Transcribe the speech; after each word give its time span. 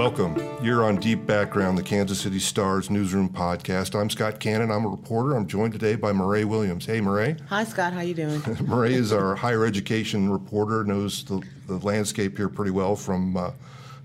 Welcome. 0.00 0.42
You're 0.62 0.82
on 0.82 0.96
Deep 0.96 1.26
Background, 1.26 1.76
the 1.76 1.82
Kansas 1.82 2.22
City 2.22 2.38
Stars 2.38 2.88
newsroom 2.88 3.28
podcast. 3.28 3.94
I'm 3.94 4.08
Scott 4.08 4.40
Canon. 4.40 4.70
I'm 4.70 4.86
a 4.86 4.88
reporter. 4.88 5.36
I'm 5.36 5.46
joined 5.46 5.74
today 5.74 5.94
by 5.94 6.10
Murray 6.10 6.46
Williams. 6.46 6.86
Hey, 6.86 7.02
Murray. 7.02 7.36
Hi, 7.50 7.64
Scott. 7.64 7.92
How 7.92 8.00
you 8.00 8.14
doing? 8.14 8.42
Murray 8.66 8.94
is 8.94 9.12
our 9.12 9.34
higher 9.34 9.66
education 9.66 10.30
reporter. 10.30 10.84
Knows 10.84 11.24
the, 11.24 11.42
the 11.66 11.76
landscape 11.80 12.38
here 12.38 12.48
pretty 12.48 12.70
well 12.70 12.96
from 12.96 13.36
uh, 13.36 13.50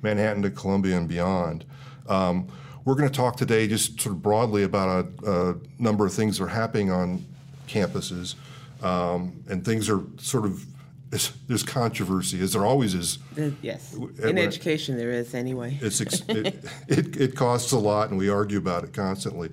Manhattan 0.02 0.42
to 0.42 0.50
Columbia 0.50 0.98
and 0.98 1.08
beyond. 1.08 1.64
Um, 2.10 2.50
we're 2.84 2.96
going 2.96 3.10
to 3.10 3.16
talk 3.16 3.38
today 3.38 3.66
just 3.66 4.02
sort 4.02 4.18
of 4.18 4.22
broadly 4.22 4.64
about 4.64 5.08
a, 5.24 5.32
a 5.32 5.56
number 5.80 6.06
of 6.06 6.14
things 6.14 6.40
that 6.40 6.44
are 6.44 6.50
happening 6.50 6.92
on 6.92 7.26
campuses, 7.70 8.36
um, 8.84 9.42
and 9.48 9.64
things 9.64 9.90
are 9.90 10.02
sort 10.18 10.44
of 10.44 10.66
there's 11.10 11.64
controversy, 11.64 12.42
as 12.42 12.54
there 12.54 12.66
always 12.66 12.94
is. 12.94 13.20
Yes, 13.62 13.94
in 13.94 14.38
education 14.38 14.98
there 14.98 15.12
is 15.12 15.34
anyway. 15.34 15.78
It's 15.82 16.02
it, 16.30 16.66
it, 16.88 17.18
it, 17.18 17.36
costs 17.36 17.72
a 17.72 17.78
lot, 17.78 18.10
and 18.10 18.18
we 18.18 18.30
argue 18.30 18.58
about 18.58 18.84
it 18.84 18.94
constantly, 18.94 19.52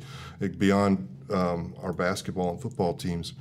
beyond 0.58 1.08
um, 1.30 1.74
our 1.82 1.92
basketball 1.92 2.50
and 2.50 2.60
football 2.60 2.94
teams. 2.94 3.34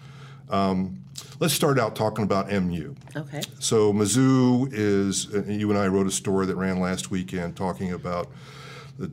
Um, 0.50 1.04
let's 1.40 1.54
start 1.54 1.80
out 1.80 1.96
talking 1.96 2.24
about 2.24 2.52
MU. 2.52 2.96
Okay. 3.16 3.42
So 3.60 3.94
Mizzou 3.94 4.70
is, 4.72 5.28
you 5.48 5.70
and 5.70 5.80
I 5.80 5.88
wrote 5.88 6.08
a 6.08 6.12
story 6.12 6.46
that 6.48 6.56
ran 6.56 6.80
last 6.80 7.10
weekend 7.10 7.56
talking 7.56 7.94
about 7.94 8.30
the 8.98 9.10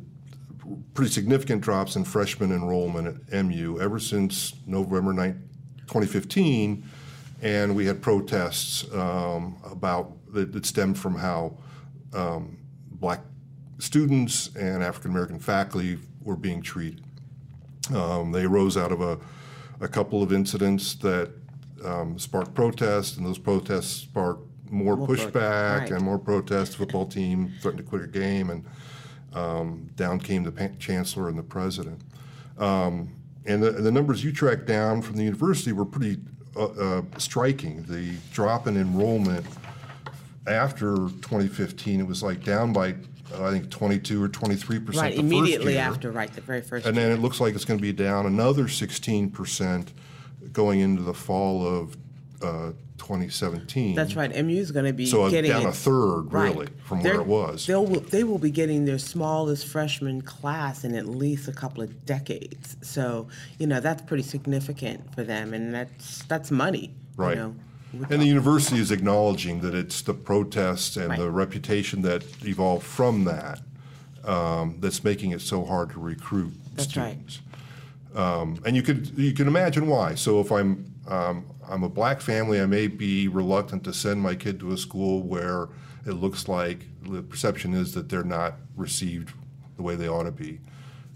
pretty 0.94 1.12
significant 1.12 1.62
drops 1.62 1.94
in 1.94 2.04
freshman 2.04 2.50
enrollment 2.50 3.22
at 3.32 3.44
MU 3.44 3.78
ever 3.80 4.00
since 4.00 4.54
November 4.66 5.12
9, 5.12 5.48
2015 5.86 6.84
and 7.42 7.74
we 7.74 7.86
had 7.86 8.02
protests 8.02 8.84
um, 8.92 9.56
about 9.64 10.12
that, 10.32 10.64
stemmed 10.66 10.98
from 10.98 11.14
how 11.14 11.56
um, 12.14 12.58
black 12.92 13.20
students 13.78 14.54
and 14.56 14.82
African 14.82 15.10
American 15.10 15.38
faculty 15.38 15.98
were 16.22 16.36
being 16.36 16.62
treated. 16.62 17.04
Um, 17.94 18.32
they 18.32 18.44
arose 18.44 18.76
out 18.76 18.92
of 18.92 19.00
a, 19.00 19.18
a 19.80 19.88
couple 19.88 20.22
of 20.22 20.32
incidents 20.32 20.94
that 20.96 21.30
um, 21.84 22.18
sparked 22.18 22.54
protests, 22.54 23.16
and 23.16 23.24
those 23.24 23.38
protests 23.38 23.90
sparked 24.02 24.42
more, 24.70 24.96
more 24.96 25.08
pushback 25.08 25.80
right. 25.80 25.90
and 25.92 26.02
more 26.02 26.18
protests. 26.18 26.70
The 26.70 26.78
football 26.78 27.06
team 27.06 27.54
threatened 27.60 27.84
to 27.84 27.88
quit 27.88 28.02
a 28.02 28.08
game, 28.08 28.50
and 28.50 28.64
um, 29.32 29.90
down 29.94 30.18
came 30.18 30.42
the 30.42 30.72
chancellor 30.78 31.28
and 31.28 31.38
the 31.38 31.42
president. 31.42 32.02
Um, 32.58 33.14
and 33.46 33.62
the, 33.62 33.70
the 33.70 33.92
numbers 33.92 34.24
you 34.24 34.32
tracked 34.32 34.66
down 34.66 35.00
from 35.00 35.16
the 35.16 35.22
university 35.22 35.72
were 35.72 35.86
pretty 35.86 36.18
uh, 36.56 36.66
uh, 36.66 37.02
striking. 37.18 37.82
The 37.84 38.14
drop 38.32 38.66
in 38.66 38.76
enrollment 38.76 39.46
after 40.46 40.96
2015, 40.96 42.00
it 42.00 42.06
was 42.06 42.22
like 42.22 42.42
down 42.44 42.72
by 42.72 42.94
uh, 43.34 43.44
I 43.44 43.50
think 43.50 43.70
22 43.70 44.22
or 44.22 44.28
23 44.28 44.78
percent. 44.80 45.02
Right, 45.02 45.14
immediately 45.14 45.78
after, 45.78 46.10
right, 46.10 46.32
the 46.32 46.40
very 46.40 46.62
first. 46.62 46.86
And 46.86 46.96
year. 46.96 47.08
then 47.08 47.18
it 47.18 47.20
looks 47.20 47.40
like 47.40 47.54
it's 47.54 47.64
going 47.64 47.78
to 47.78 47.82
be 47.82 47.92
down 47.92 48.26
another 48.26 48.68
16 48.68 49.30
percent 49.30 49.92
going 50.52 50.80
into 50.80 51.02
the 51.02 51.14
fall 51.14 51.66
of 51.66 51.96
uh, 52.42 52.72
2017. 52.98 53.94
That's 53.94 54.16
right. 54.16 54.30
MU 54.44 54.54
is 54.54 54.70
going 54.70 54.84
to 54.86 54.92
be 54.92 55.06
so 55.06 55.30
getting 55.30 55.50
down 55.50 55.66
a 55.66 55.72
third, 55.72 56.32
really, 56.32 56.56
right. 56.56 56.68
from 56.84 57.02
They're, 57.02 57.14
where 57.14 57.20
it 57.22 57.26
was. 57.26 57.66
They'll 57.66 57.86
they 57.86 58.24
will 58.24 58.38
be 58.38 58.50
getting 58.50 58.84
their 58.84 58.98
smallest 58.98 59.66
freshman 59.66 60.22
class 60.22 60.84
in 60.84 60.94
at 60.94 61.06
least 61.06 61.48
a 61.48 61.52
couple 61.52 61.82
of 61.82 62.04
decades. 62.04 62.76
So 62.82 63.28
you 63.58 63.66
know 63.66 63.80
that's 63.80 64.02
pretty 64.02 64.24
significant 64.24 65.14
for 65.14 65.24
them, 65.24 65.54
and 65.54 65.74
that's 65.74 66.24
that's 66.24 66.50
money. 66.50 66.94
Right. 67.16 67.36
You 67.36 67.36
know, 67.36 67.54
and 68.10 68.20
the 68.20 68.26
university 68.26 68.80
is 68.80 68.90
acknowledging 68.90 69.60
that 69.60 69.74
it's 69.74 70.02
the 70.02 70.14
protests 70.14 70.96
and 70.96 71.08
right. 71.08 71.18
the 71.18 71.30
reputation 71.30 72.02
that 72.02 72.22
evolved 72.44 72.84
from 72.84 73.24
that 73.24 73.60
um, 74.24 74.76
that's 74.80 75.02
making 75.02 75.30
it 75.30 75.40
so 75.40 75.64
hard 75.64 75.90
to 75.90 75.98
recruit 75.98 76.52
that's 76.74 76.90
students. 76.90 77.40
Right. 78.14 78.22
Um, 78.22 78.60
and 78.66 78.76
you 78.76 78.82
could 78.82 79.16
you 79.18 79.32
can 79.32 79.48
imagine 79.48 79.86
why. 79.86 80.14
So 80.14 80.40
if 80.40 80.50
I'm 80.52 80.92
um, 81.06 81.46
I'm 81.68 81.82
a 81.82 81.88
black 81.88 82.20
family. 82.20 82.60
I 82.60 82.66
may 82.66 82.86
be 82.86 83.28
reluctant 83.28 83.84
to 83.84 83.92
send 83.92 84.20
my 84.22 84.34
kid 84.34 84.58
to 84.60 84.72
a 84.72 84.78
school 84.78 85.22
where 85.22 85.68
it 86.06 86.12
looks 86.12 86.48
like 86.48 86.86
the 87.02 87.22
perception 87.22 87.74
is 87.74 87.92
that 87.94 88.08
they're 88.08 88.24
not 88.24 88.54
received 88.76 89.32
the 89.76 89.82
way 89.82 89.94
they 89.94 90.08
ought 90.08 90.24
to 90.24 90.32
be. 90.32 90.60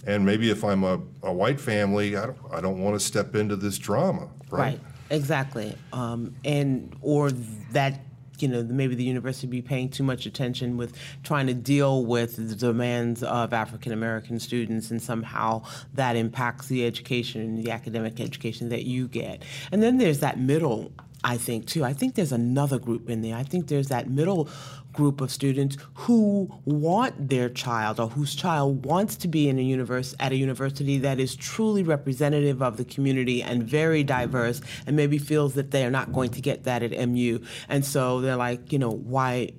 And 0.06 0.26
maybe 0.26 0.50
if 0.50 0.64
I'm 0.64 0.82
a, 0.84 1.00
a 1.22 1.32
white 1.32 1.60
family, 1.60 2.16
I 2.16 2.26
don't, 2.26 2.38
I 2.50 2.60
don't 2.60 2.80
want 2.80 2.98
to 2.98 3.00
step 3.00 3.34
into 3.36 3.56
this 3.56 3.78
drama, 3.78 4.28
right? 4.50 4.58
Right, 4.58 4.80
exactly. 5.10 5.76
Um, 5.92 6.34
and 6.44 6.94
or 7.00 7.30
that 7.30 8.00
you 8.38 8.48
know, 8.48 8.62
maybe 8.62 8.94
the 8.94 9.04
university 9.04 9.46
be 9.46 9.62
paying 9.62 9.88
too 9.88 10.02
much 10.02 10.26
attention 10.26 10.76
with 10.76 10.96
trying 11.22 11.46
to 11.46 11.54
deal 11.54 12.04
with 12.04 12.36
the 12.36 12.54
demands 12.54 13.22
of 13.22 13.52
African 13.52 13.92
American 13.92 14.38
students, 14.40 14.90
and 14.90 15.00
somehow 15.00 15.62
that 15.94 16.16
impacts 16.16 16.66
the 16.68 16.86
education, 16.86 17.56
the 17.62 17.70
academic 17.70 18.20
education 18.20 18.68
that 18.70 18.84
you 18.84 19.08
get. 19.08 19.42
And 19.70 19.82
then 19.82 19.98
there's 19.98 20.20
that 20.20 20.38
middle 20.38 20.92
I 21.24 21.36
think 21.36 21.66
too. 21.66 21.84
I 21.84 21.92
think 21.92 22.14
there's 22.16 22.32
another 22.32 22.78
group 22.78 23.08
in 23.08 23.22
there. 23.22 23.36
I 23.36 23.44
think 23.44 23.68
there's 23.68 23.88
that 23.88 24.10
middle 24.10 24.48
group 24.92 25.20
of 25.20 25.30
students 25.30 25.76
who 25.94 26.48
want 26.64 27.28
their 27.28 27.48
child 27.48 27.98
or 27.98 28.08
whose 28.08 28.34
child 28.34 28.84
wants 28.84 29.16
to 29.16 29.28
be 29.28 29.48
in 29.48 29.58
a 29.58 29.62
universe 29.62 30.14
at 30.20 30.32
a 30.32 30.36
university 30.36 30.98
that 30.98 31.18
is 31.18 31.34
truly 31.34 31.82
representative 31.82 32.62
of 32.62 32.76
the 32.76 32.84
community 32.84 33.42
and 33.42 33.62
very 33.62 34.02
diverse 34.04 34.60
and 34.86 34.96
maybe 34.96 35.18
feels 35.18 35.54
that 35.54 35.70
they 35.70 35.84
are 35.84 35.90
not 35.90 36.12
going 36.12 36.30
to 36.30 36.40
get 36.40 36.64
that 36.64 36.82
at 36.82 37.08
MU. 37.08 37.38
And 37.68 37.84
so 37.84 38.20
they're 38.20 38.36
like, 38.36 38.72
you 38.72 38.78
know, 38.78 38.90
why 38.90 39.52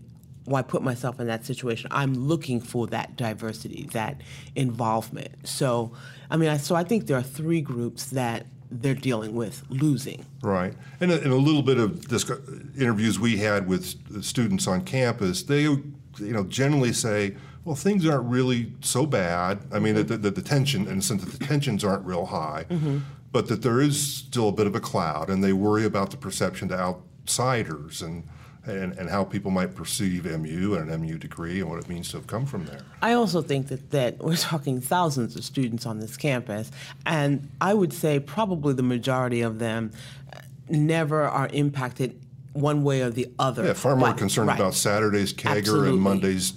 why 0.45 0.61
put 0.61 0.81
myself 0.81 1.19
in 1.19 1.27
that 1.27 1.45
situation? 1.45 1.89
I'm 1.91 2.13
looking 2.13 2.59
for 2.59 2.87
that 2.87 3.15
diversity, 3.15 3.87
that 3.93 4.21
involvement. 4.55 5.47
So, 5.47 5.93
I 6.29 6.37
mean, 6.37 6.49
I, 6.49 6.57
so 6.57 6.75
I 6.75 6.83
think 6.83 7.07
there 7.07 7.17
are 7.17 7.23
three 7.23 7.61
groups 7.61 8.07
that 8.07 8.45
they're 8.81 8.95
dealing 8.95 9.33
with 9.33 9.63
losing. 9.69 10.25
Right. 10.41 10.73
And 10.99 11.11
a, 11.11 11.21
and 11.21 11.31
a 11.31 11.37
little 11.37 11.63
bit 11.63 11.77
of 11.77 12.09
this 12.09 12.29
interviews 12.77 13.19
we 13.19 13.37
had 13.37 13.67
with 13.67 14.23
students 14.23 14.67
on 14.67 14.83
campus, 14.83 15.43
they 15.43 15.63
you 15.63 15.93
know 16.19 16.43
generally 16.43 16.93
say, 16.93 17.35
well, 17.65 17.75
things 17.75 18.05
aren't 18.05 18.29
really 18.29 18.73
so 18.81 19.05
bad. 19.05 19.59
I 19.71 19.79
mean, 19.79 19.95
mm-hmm. 19.95 20.21
the, 20.21 20.31
the, 20.31 20.41
tension, 20.41 20.87
in 20.87 20.97
the 20.97 21.01
sense 21.01 21.23
that 21.23 21.39
the 21.39 21.45
tensions 21.45 21.83
aren't 21.83 22.05
real 22.05 22.25
high, 22.25 22.65
mm-hmm. 22.69 22.99
but 23.31 23.47
that 23.47 23.61
there 23.61 23.79
is 23.79 24.01
still 24.01 24.49
a 24.49 24.51
bit 24.51 24.67
of 24.67 24.75
a 24.75 24.81
cloud, 24.81 25.29
and 25.29 25.43
they 25.43 25.53
worry 25.53 25.85
about 25.85 26.11
the 26.11 26.17
perception 26.17 26.67
to 26.69 26.77
outsiders 26.77 28.01
and 28.01 28.27
and, 28.65 28.93
and 28.97 29.09
how 29.09 29.23
people 29.23 29.51
might 29.51 29.75
perceive 29.75 30.25
MU 30.25 30.75
and 30.75 30.89
an 30.89 31.01
MU 31.01 31.17
degree 31.17 31.59
and 31.59 31.69
what 31.69 31.79
it 31.79 31.89
means 31.89 32.09
to 32.11 32.17
have 32.17 32.27
come 32.27 32.45
from 32.45 32.65
there. 32.65 32.81
I 33.01 33.13
also 33.13 33.41
think 33.41 33.67
that, 33.67 33.91
that 33.91 34.19
we're 34.19 34.35
talking 34.37 34.79
thousands 34.79 35.35
of 35.35 35.43
students 35.43 35.85
on 35.85 35.99
this 35.99 36.17
campus, 36.17 36.71
and 37.05 37.49
I 37.59 37.73
would 37.73 37.93
say 37.93 38.19
probably 38.19 38.73
the 38.73 38.83
majority 38.83 39.41
of 39.41 39.59
them 39.59 39.91
uh, 40.31 40.39
never 40.69 41.23
are 41.23 41.47
impacted 41.47 42.19
one 42.53 42.83
way 42.83 43.01
or 43.01 43.09
the 43.09 43.27
other. 43.39 43.65
Yeah, 43.65 43.73
far 43.73 43.95
more 43.95 44.09
but, 44.09 44.17
concerned 44.17 44.47
right. 44.47 44.59
about 44.59 44.75
Saturday's 44.75 45.33
kegger 45.33 45.57
Absolutely. 45.57 45.89
and 45.89 45.99
Monday's 45.99 46.53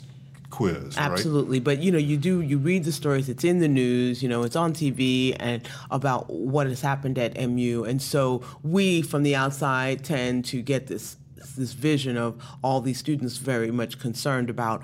quiz 0.48 0.96
absolutely 0.96 1.58
right? 1.58 1.64
but 1.64 1.78
you 1.82 1.90
know 1.90 1.98
you 1.98 2.16
do 2.16 2.40
you 2.40 2.56
read 2.56 2.84
the 2.84 2.92
stories 2.92 3.28
it's 3.28 3.42
in 3.42 3.58
the 3.58 3.66
news 3.66 4.22
you 4.22 4.28
know 4.28 4.44
it's 4.44 4.54
on 4.54 4.72
tv 4.72 5.36
and 5.40 5.68
about 5.90 6.30
what 6.30 6.68
has 6.68 6.80
happened 6.80 7.18
at 7.18 7.36
mu 7.48 7.82
and 7.82 8.00
so 8.00 8.40
we 8.62 9.02
from 9.02 9.24
the 9.24 9.34
outside 9.34 10.04
tend 10.04 10.44
to 10.44 10.62
get 10.62 10.86
this 10.86 11.16
this 11.56 11.72
vision 11.72 12.16
of 12.16 12.42
all 12.62 12.80
these 12.80 12.98
students 12.98 13.36
very 13.36 13.70
much 13.70 13.98
concerned 13.98 14.50
about 14.50 14.82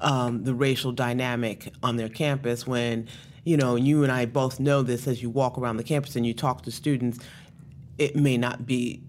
um, 0.00 0.44
the 0.44 0.54
racial 0.54 0.92
dynamic 0.92 1.72
on 1.82 1.96
their 1.96 2.08
campus 2.08 2.66
when 2.66 3.08
you 3.44 3.56
know 3.56 3.76
you 3.76 4.02
and 4.02 4.12
I 4.12 4.26
both 4.26 4.60
know 4.60 4.82
this 4.82 5.06
as 5.06 5.22
you 5.22 5.30
walk 5.30 5.58
around 5.58 5.76
the 5.76 5.84
campus 5.84 6.16
and 6.16 6.26
you 6.26 6.34
talk 6.34 6.62
to 6.62 6.70
students 6.70 7.18
it 7.98 8.16
may 8.16 8.36
not 8.36 8.66
be 8.66 9.02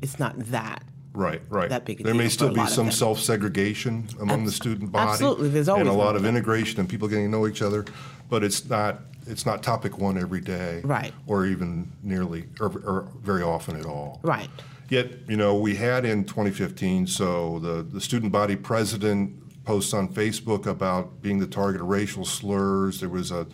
it's 0.00 0.18
not 0.18 0.38
that 0.46 0.84
Right, 1.12 1.42
right. 1.48 1.68
That 1.68 1.84
big 1.84 2.04
there 2.04 2.14
may 2.14 2.28
still 2.28 2.52
be 2.52 2.66
some 2.66 2.90
self-segregation 2.90 4.08
among 4.20 4.44
the 4.44 4.52
student 4.52 4.92
body, 4.92 5.10
absolutely. 5.10 5.48
There's 5.48 5.68
always 5.68 5.88
and 5.88 5.90
a 5.90 5.98
lot 5.98 6.14
of 6.14 6.24
integration 6.24 6.78
and 6.78 6.88
people 6.88 7.08
getting 7.08 7.24
to 7.24 7.30
know 7.30 7.48
each 7.48 7.62
other, 7.62 7.84
but 8.28 8.44
it's 8.44 8.68
not 8.68 9.00
it's 9.26 9.44
not 9.44 9.62
topic 9.62 9.98
one 9.98 10.16
every 10.16 10.40
day, 10.40 10.80
right? 10.84 11.12
Or 11.26 11.46
even 11.46 11.90
nearly, 12.02 12.44
or, 12.60 12.68
or 12.68 13.08
very 13.22 13.42
often 13.42 13.76
at 13.76 13.86
all, 13.86 14.20
right? 14.22 14.48
Yet, 14.90 15.12
you 15.28 15.36
know, 15.36 15.54
we 15.54 15.76
had 15.76 16.04
in 16.04 16.24
2015, 16.24 17.06
so 17.06 17.60
the, 17.60 17.82
the 17.82 18.00
student 18.00 18.32
body 18.32 18.56
president 18.56 19.64
posts 19.64 19.94
on 19.94 20.08
Facebook 20.08 20.66
about 20.66 21.22
being 21.22 21.38
the 21.38 21.46
target 21.46 21.80
of 21.80 21.86
racial 21.86 22.24
slurs. 22.24 22.98
There 22.98 23.08
was 23.08 23.30
a, 23.30 23.46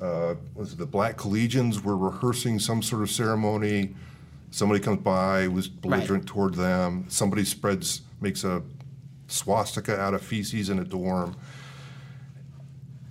uh, 0.00 0.36
was 0.54 0.72
it 0.72 0.78
the 0.78 0.86
black 0.86 1.18
collegians 1.18 1.82
were 1.82 1.98
rehearsing 1.98 2.58
some 2.58 2.82
sort 2.82 3.02
of 3.02 3.10
ceremony. 3.10 3.94
Somebody 4.50 4.80
comes 4.80 5.02
by, 5.02 5.48
was 5.48 5.68
belligerent 5.68 6.22
right. 6.22 6.26
toward 6.26 6.54
them. 6.54 7.04
Somebody 7.08 7.44
spreads, 7.44 8.00
makes 8.22 8.42
a 8.42 8.62
swastika 9.26 10.00
out 10.00 10.14
of 10.14 10.22
feces 10.22 10.70
in 10.70 10.78
a 10.78 10.84
dorm. 10.84 11.36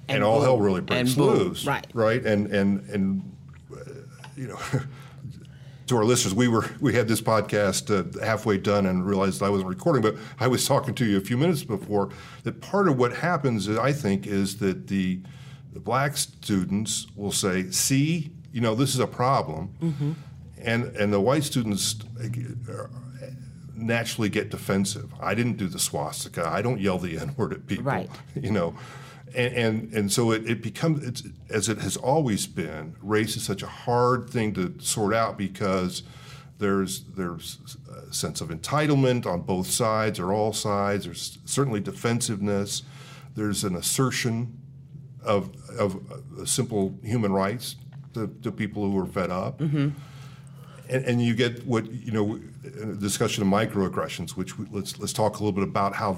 And, 0.07 0.16
and 0.16 0.24
all 0.24 0.38
boom. 0.38 0.44
hell 0.44 0.60
really 0.60 0.81
breaks 0.81 1.16
loose, 1.18 1.68
right? 1.68 1.86
Right, 1.94 2.25
and 2.25 2.48
and 2.48 2.89
and 2.89 3.38
uh, 3.71 3.83
you 4.36 4.48
know, 4.48 4.60
to 5.89 5.97
our 5.97 6.06
listeners, 6.06 6.33
we 6.33 6.47
were 6.47 6.69
we 6.80 6.94
had 6.94 7.07
this 7.07 7.19
podcast 7.19 7.89
uh, 7.89 8.24
halfway 8.24 8.57
done 8.57 8.86
and 8.86 9.06
realized 9.06 9.41
I 9.41 9.50
wasn't 9.50 9.69
recording, 9.69 10.01
but 10.01 10.15
I 10.39 10.47
was 10.47 10.65
talking 10.68 10.94
to 10.95 11.06
you 11.06 11.18
a 11.18 11.21
few 11.21 11.38
minutes 11.38 11.63
before. 11.63 12.09
That 12.44 12.62
part 12.62 12.88
of 12.88 12.97
what 12.97 13.13
happens, 13.18 13.68
I 13.68 13.91
think, 13.91 14.27
is 14.27 14.57
that 14.57 14.88
the, 14.88 15.19
the 15.74 15.80
black 15.80 16.15
students 16.15 17.07
will 17.15 17.31
say, 17.31 17.71
"See, 17.71 18.31
you 18.53 18.62
know, 18.62 18.75
this 18.75 18.94
is 18.94 19.00
a 19.00 19.07
problem," 19.07 19.74
mm-hmm. 19.81 20.12
and 20.59 20.95
and 20.95 21.12
the 21.12 21.19
white 21.19 21.44
students 21.44 21.95
uh, 22.19 22.88
naturally 23.75 24.30
get 24.30 24.51
defensive. 24.51 25.12
I 25.19 25.33
didn't 25.33 25.57
do 25.57 25.68
the 25.68 25.80
swastika. 25.80 26.47
I 26.47 26.62
don't 26.62 26.80
yell 26.80 27.00
the 27.00 27.18
N 27.18 27.33
word 27.35 27.51
at 27.51 27.68
people. 27.68 27.85
Right. 27.85 28.09
You 28.35 28.51
know. 28.51 28.75
And, 29.36 29.54
and, 29.54 29.94
and 29.94 30.12
so 30.12 30.31
it, 30.31 30.50
it 30.50 30.64
becomes 30.64 31.04
it's, 31.08 31.24
as 31.50 31.70
it 31.70 31.80
has 31.80 31.98
always 31.98 32.48
been. 32.48 32.96
Race 33.02 33.38
is 33.38 33.44
such 33.44 33.62
a 33.62 33.68
hard 33.68 34.30
thing 34.30 34.54
to 34.54 34.76
sort 34.80 35.14
out 35.14 35.38
because 35.38 36.04
there's 36.58 37.06
there's 37.16 37.78
a 38.10 38.14
sense 38.14 38.42
of 38.42 38.50
entitlement 38.50 39.26
on 39.26 39.42
both 39.42 39.68
sides 39.68 40.20
or 40.20 40.34
all 40.34 40.54
sides. 40.54 41.06
There's 41.06 41.40
certainly 41.46 41.80
defensiveness. 41.80 42.84
There's 43.36 43.64
an 43.64 43.76
assertion 43.76 44.58
of 45.24 45.52
of 45.78 45.96
uh, 46.12 46.46
simple 46.46 46.98
human 47.04 47.31
rights 47.31 47.76
to, 48.14 48.28
to 48.42 48.52
people 48.52 48.90
who 48.90 48.98
are 49.00 49.06
fed 49.06 49.31
up. 49.31 49.60
Mm-hmm. 49.60 49.90
And, 50.90 51.06
and, 51.06 51.22
you 51.22 51.36
get 51.36 51.68
what 51.68 51.92
you 51.92 52.12
know, 52.12 52.40
discussion 52.96 53.44
of 53.44 53.50
microaggressions, 53.50 54.31
which 54.31 54.58
we, 54.58 54.66
let's 54.72 54.98
let's 54.98 55.14
talk 55.14 55.36
a 55.36 55.44
little 55.44 55.52
bit 55.52 55.64
about 55.64 55.96
how 55.96 56.18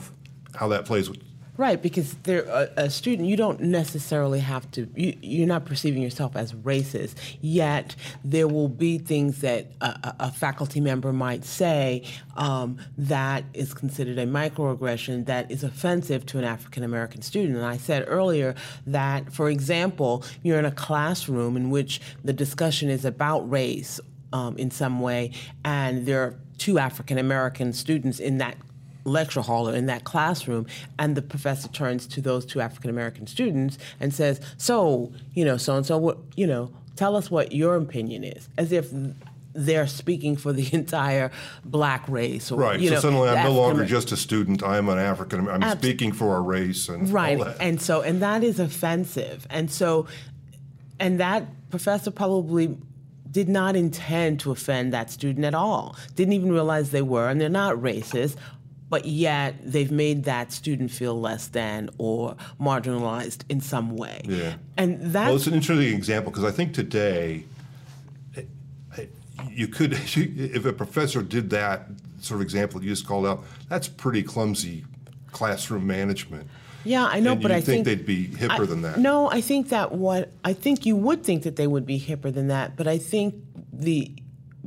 how 0.55 0.67
that 0.69 0.85
plays. 0.85 1.09
Right, 1.57 1.81
because 1.81 2.13
they're 2.23 2.45
a, 2.45 2.69
a, 2.77 2.89
student, 2.89 3.27
you 3.27 3.35
don't 3.35 3.59
necessarily 3.59 4.39
have 4.39 4.71
to. 4.71 4.87
You, 4.95 5.17
you're 5.21 5.47
not 5.47 5.65
perceiving 5.65 6.01
yourself 6.01 6.37
as 6.37 6.53
racist. 6.53 7.15
Yet 7.41 7.95
there 8.23 8.47
will 8.47 8.69
be 8.69 8.97
things 8.97 9.41
that 9.41 9.67
a, 9.81 10.15
a 10.21 10.31
faculty 10.31 10.79
member 10.79 11.11
might 11.11 11.43
say 11.43 12.03
um, 12.37 12.77
that 12.97 13.43
is 13.53 13.73
considered 13.73 14.17
a 14.17 14.25
microaggression 14.25 15.25
that 15.25 15.51
is 15.51 15.63
offensive 15.63 16.25
to 16.27 16.37
an 16.37 16.45
African 16.45 16.83
American 16.83 17.21
student. 17.21 17.57
And 17.57 17.65
I 17.65 17.75
said 17.75 18.05
earlier 18.07 18.55
that, 18.87 19.33
for 19.33 19.49
example, 19.49 20.23
you're 20.43 20.57
in 20.57 20.65
a 20.65 20.71
classroom 20.71 21.57
in 21.57 21.69
which 21.69 21.99
the 22.23 22.33
discussion 22.33 22.89
is 22.89 23.03
about 23.03 23.49
race 23.51 23.99
um, 24.31 24.57
in 24.57 24.71
some 24.71 25.01
way, 25.01 25.31
and 25.65 26.05
there 26.05 26.23
are 26.23 26.35
two 26.57 26.79
African 26.79 27.17
American 27.17 27.73
students 27.73 28.19
in 28.19 28.37
that 28.37 28.55
lecture 29.03 29.41
hall 29.41 29.69
or 29.69 29.75
in 29.75 29.85
that 29.87 30.03
classroom, 30.03 30.67
and 30.99 31.15
the 31.15 31.21
professor 31.21 31.67
turns 31.69 32.07
to 32.07 32.21
those 32.21 32.45
two 32.45 32.61
African 32.61 32.89
American 32.89 33.27
students 33.27 33.77
and 33.99 34.13
says, 34.13 34.39
"So, 34.57 35.11
you 35.33 35.45
know, 35.45 35.57
so 35.57 35.75
and 35.75 35.85
so, 35.85 35.97
what, 35.97 36.17
you 36.35 36.47
know, 36.47 36.71
tell 36.95 37.15
us 37.15 37.31
what 37.31 37.51
your 37.51 37.75
opinion 37.75 38.23
is," 38.23 38.49
as 38.57 38.71
if 38.71 38.91
they're 39.53 39.87
speaking 39.87 40.35
for 40.35 40.53
the 40.53 40.69
entire 40.73 41.31
black 41.65 42.07
race. 42.07 42.51
Or, 42.51 42.59
right. 42.59 42.79
So 42.79 42.89
know, 42.89 42.99
suddenly 42.99 43.29
I'm 43.29 43.45
no 43.45 43.53
longer 43.53 43.85
just 43.85 44.11
a 44.11 44.17
student. 44.17 44.63
I'm 44.63 44.89
an 44.89 44.97
African. 44.97 45.47
I'm 45.49 45.63
Abs- 45.63 45.79
speaking 45.79 46.11
for 46.11 46.37
a 46.37 46.41
race 46.41 46.89
and 46.89 47.09
right. 47.09 47.39
And 47.59 47.81
so, 47.81 48.01
and 48.01 48.21
that 48.21 48.43
is 48.43 48.59
offensive. 48.59 49.47
And 49.49 49.71
so, 49.71 50.07
and 50.99 51.19
that 51.19 51.45
professor 51.69 52.11
probably 52.11 52.77
did 53.29 53.47
not 53.47 53.75
intend 53.75 54.39
to 54.41 54.51
offend 54.51 54.93
that 54.93 55.09
student 55.09 55.45
at 55.45 55.53
all. 55.53 55.95
Didn't 56.15 56.33
even 56.33 56.51
realize 56.51 56.91
they 56.91 57.01
were, 57.01 57.29
and 57.29 57.39
they're 57.39 57.49
not 57.49 57.77
racist. 57.77 58.35
But 58.91 59.05
yet 59.05 59.55
they've 59.63 59.89
made 59.91 60.25
that 60.25 60.51
student 60.51 60.91
feel 60.91 61.19
less 61.19 61.47
than 61.47 61.89
or 61.97 62.35
marginalized 62.59 63.43
in 63.49 63.59
some 63.61 63.97
way. 63.97 64.21
Yeah. 64.25 64.55
And 64.77 65.01
that's 65.01 65.27
well, 65.27 65.35
it's 65.37 65.47
an 65.47 65.55
interesting 65.55 65.95
example 65.95 66.29
because 66.29 66.43
I 66.43 66.51
think 66.51 66.75
today 66.75 67.45
you 69.49 69.67
could, 69.67 69.93
if 70.15 70.65
a 70.65 70.73
professor 70.73 71.21
did 71.21 71.49
that 71.51 71.87
sort 72.19 72.37
of 72.37 72.41
example 72.43 72.79
that 72.79 72.85
you 72.85 72.91
just 72.91 73.07
called 73.07 73.25
out, 73.25 73.43
that's 73.69 73.87
pretty 73.87 74.23
clumsy 74.23 74.85
classroom 75.31 75.87
management. 75.87 76.47
Yeah, 76.83 77.05
I 77.05 77.19
know, 77.19 77.35
but 77.35 77.51
I 77.51 77.61
think, 77.61 77.85
think 77.85 77.85
they'd 77.85 78.05
be 78.05 78.27
hipper 78.27 78.61
I, 78.61 78.65
than 78.65 78.81
that. 78.81 78.97
No, 78.97 79.29
I 79.29 79.39
think 79.39 79.69
that 79.69 79.91
what 79.91 80.31
I 80.43 80.53
think 80.53 80.85
you 80.85 80.95
would 80.95 81.23
think 81.23 81.43
that 81.43 81.55
they 81.55 81.67
would 81.67 81.85
be 81.85 81.99
hipper 81.99 82.33
than 82.33 82.47
that, 82.47 82.75
but 82.75 82.87
I 82.87 82.97
think 82.97 83.35
the 83.71 84.11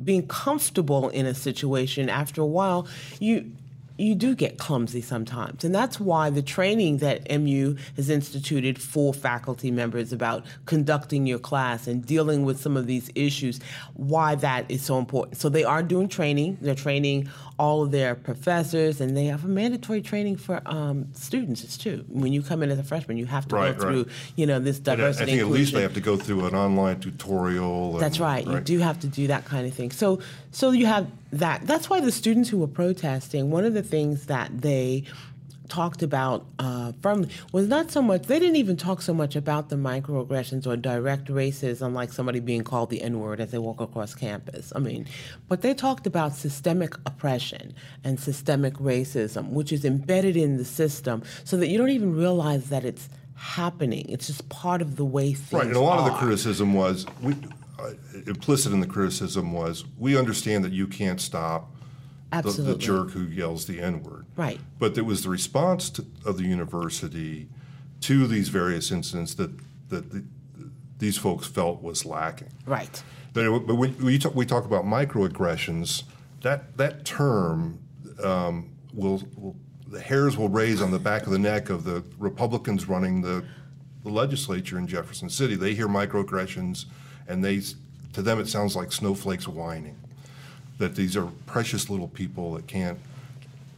being 0.02 0.26
comfortable 0.28 1.08
in 1.08 1.26
a 1.26 1.34
situation 1.34 2.08
after 2.08 2.40
a 2.40 2.46
while, 2.46 2.86
you 3.18 3.50
you 3.96 4.14
do 4.14 4.34
get 4.34 4.58
clumsy 4.58 5.00
sometimes. 5.00 5.64
And 5.64 5.74
that's 5.74 6.00
why 6.00 6.30
the 6.30 6.42
training 6.42 6.98
that 6.98 7.30
MU 7.30 7.76
has 7.96 8.10
instituted 8.10 8.80
for 8.80 9.14
faculty 9.14 9.70
members 9.70 10.12
about 10.12 10.44
conducting 10.66 11.26
your 11.26 11.38
class 11.38 11.86
and 11.86 12.04
dealing 12.04 12.44
with 12.44 12.60
some 12.60 12.76
of 12.76 12.86
these 12.86 13.10
issues, 13.14 13.60
why 13.94 14.34
that 14.36 14.68
is 14.68 14.82
so 14.82 14.98
important. 14.98 15.38
So 15.38 15.48
they 15.48 15.64
are 15.64 15.82
doing 15.82 16.08
training. 16.08 16.58
They're 16.60 16.74
training 16.74 17.28
all 17.56 17.82
of 17.84 17.92
their 17.92 18.16
professors, 18.16 19.00
and 19.00 19.16
they 19.16 19.26
have 19.26 19.44
a 19.44 19.48
mandatory 19.48 20.02
training 20.02 20.36
for 20.36 20.60
um, 20.66 21.06
students 21.14 21.76
too. 21.76 22.04
When 22.08 22.32
you 22.32 22.42
come 22.42 22.64
in 22.64 22.70
as 22.70 22.78
a 22.80 22.82
freshman, 22.82 23.16
you 23.16 23.26
have 23.26 23.46
to 23.48 23.54
right, 23.54 23.76
go 23.76 23.84
through, 23.84 24.02
right. 24.04 24.12
you 24.34 24.46
know, 24.46 24.58
this 24.58 24.80
diversity. 24.80 25.22
And 25.22 25.30
I 25.30 25.32
think 25.32 25.42
inclusion. 25.42 25.52
at 25.52 25.60
least 25.60 25.74
they 25.74 25.82
have 25.82 25.94
to 25.94 26.00
go 26.00 26.16
through 26.16 26.46
an 26.46 26.54
online 26.54 26.98
tutorial. 26.98 27.92
And, 27.92 28.00
That's 28.00 28.18
right. 28.18 28.44
right. 28.44 28.54
You 28.54 28.60
do 28.60 28.78
have 28.80 28.98
to 29.00 29.06
do 29.06 29.28
that 29.28 29.44
kind 29.44 29.66
of 29.68 29.74
thing. 29.74 29.92
So, 29.92 30.20
so 30.50 30.72
you 30.72 30.86
have 30.86 31.06
that. 31.38 31.66
That's 31.66 31.90
why 31.90 32.00
the 32.00 32.12
students 32.12 32.48
who 32.48 32.58
were 32.58 32.66
protesting, 32.66 33.50
one 33.50 33.64
of 33.64 33.74
the 33.74 33.82
things 33.82 34.26
that 34.26 34.62
they 34.62 35.04
talked 35.68 36.02
about 36.02 36.46
uh, 36.58 36.92
from 37.00 37.26
was 37.52 37.66
not 37.68 37.90
so 37.90 38.02
much 38.02 38.24
they 38.24 38.38
didn't 38.38 38.56
even 38.56 38.76
talk 38.76 39.00
so 39.00 39.14
much 39.14 39.34
about 39.34 39.70
the 39.70 39.76
microaggressions 39.76 40.66
or 40.66 40.76
direct 40.76 41.28
racism 41.28 41.94
like 41.94 42.12
somebody 42.12 42.38
being 42.38 42.62
called 42.62 42.90
the 42.90 43.00
n-word 43.00 43.40
as 43.40 43.50
they 43.50 43.58
walk 43.58 43.80
across 43.80 44.14
campus 44.14 44.72
i 44.76 44.78
mean 44.78 45.06
but 45.48 45.62
they 45.62 45.72
talked 45.72 46.06
about 46.06 46.34
systemic 46.34 46.94
oppression 47.06 47.74
and 48.04 48.20
systemic 48.20 48.74
racism 48.74 49.48
which 49.50 49.72
is 49.72 49.86
embedded 49.86 50.36
in 50.36 50.58
the 50.58 50.64
system 50.64 51.22
so 51.44 51.56
that 51.56 51.68
you 51.68 51.78
don't 51.78 51.90
even 51.90 52.14
realize 52.14 52.68
that 52.68 52.84
it's 52.84 53.08
happening 53.34 54.06
it's 54.10 54.26
just 54.26 54.46
part 54.50 54.82
of 54.82 54.96
the 54.96 55.04
way 55.04 55.32
things 55.32 55.52
right 55.52 55.66
and 55.66 55.76
a 55.76 55.80
lot 55.80 55.98
are. 55.98 56.06
of 56.06 56.12
the 56.12 56.18
criticism 56.18 56.74
was 56.74 57.06
we, 57.22 57.34
implicit 58.26 58.72
in 58.72 58.80
the 58.80 58.86
criticism 58.86 59.52
was 59.52 59.84
we 59.98 60.16
understand 60.16 60.64
that 60.64 60.72
you 60.72 60.86
can't 60.86 61.20
stop 61.20 61.70
the, 62.42 62.50
the, 62.50 62.74
jerk 62.76 63.10
who 63.10 63.24
yells 63.24 63.66
the 63.66 63.80
N 63.80 64.02
word. 64.02 64.26
Right. 64.36 64.58
But 64.78 64.98
it 64.98 65.02
was 65.02 65.22
the 65.22 65.28
response 65.28 65.90
to, 65.90 66.04
of 66.24 66.36
the 66.36 66.44
university 66.44 67.48
to 68.02 68.26
these 68.26 68.48
various 68.48 68.90
incidents 68.90 69.34
that, 69.34 69.50
that 69.88 70.10
the, 70.10 70.24
these 70.98 71.16
folks 71.16 71.46
felt 71.46 71.82
was 71.82 72.04
lacking. 72.04 72.50
Right. 72.66 73.02
But, 73.32 73.66
but 73.66 73.74
when 73.74 73.96
we 73.98 74.18
talk, 74.18 74.34
we 74.34 74.46
talk 74.46 74.64
about 74.64 74.84
microaggressions, 74.84 76.04
that, 76.42 76.76
that 76.76 77.04
term 77.04 77.80
um, 78.22 78.70
will, 78.92 79.22
will, 79.36 79.56
the 79.88 80.00
hairs 80.00 80.36
will 80.36 80.48
raise 80.48 80.80
on 80.80 80.90
the 80.90 80.98
back 80.98 81.24
of 81.24 81.30
the 81.30 81.38
neck 81.38 81.70
of 81.70 81.84
the 81.84 82.04
Republicans 82.18 82.88
running 82.88 83.22
the, 83.22 83.44
the 84.02 84.10
legislature 84.10 84.78
in 84.78 84.86
Jefferson 84.86 85.30
City. 85.30 85.56
They 85.56 85.74
hear 85.74 85.88
microaggressions, 85.88 86.86
and 87.28 87.44
they, 87.44 87.62
to 88.12 88.22
them 88.22 88.38
it 88.40 88.48
sounds 88.48 88.76
like 88.76 88.92
snowflakes 88.92 89.46
whining 89.48 89.96
that 90.78 90.96
these 90.96 91.16
are 91.16 91.26
precious 91.46 91.88
little 91.88 92.08
people 92.08 92.54
that 92.54 92.66
can't 92.66 92.98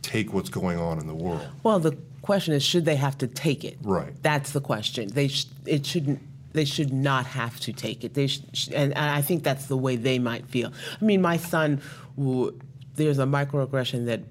take 0.02 0.32
what's 0.32 0.48
going 0.48 0.78
on 0.78 0.98
in 0.98 1.06
the 1.06 1.14
world. 1.14 1.46
Well, 1.62 1.78
the 1.78 1.96
question 2.22 2.54
is, 2.54 2.62
should 2.62 2.84
they 2.84 2.96
have 2.96 3.18
to 3.18 3.26
take 3.26 3.64
it? 3.64 3.76
Right. 3.82 4.12
That's 4.22 4.52
the 4.52 4.60
question. 4.60 5.08
They 5.08 5.28
sh- 5.28 5.46
it 5.66 5.84
shouldn't. 5.86 6.20
They 6.52 6.64
should 6.64 6.92
not 6.92 7.26
have 7.26 7.60
to 7.60 7.72
take 7.72 8.02
it. 8.02 8.14
They 8.14 8.28
sh- 8.28 8.68
and, 8.68 8.96
and 8.96 9.10
I 9.10 9.20
think 9.20 9.42
that's 9.42 9.66
the 9.66 9.76
way 9.76 9.96
they 9.96 10.18
might 10.18 10.46
feel. 10.46 10.72
I 11.00 11.04
mean, 11.04 11.20
my 11.20 11.36
son, 11.36 11.82
who, 12.16 12.58
there's 12.94 13.18
a 13.18 13.26
microaggression 13.26 14.06
that 14.06 14.22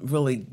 really 0.00 0.46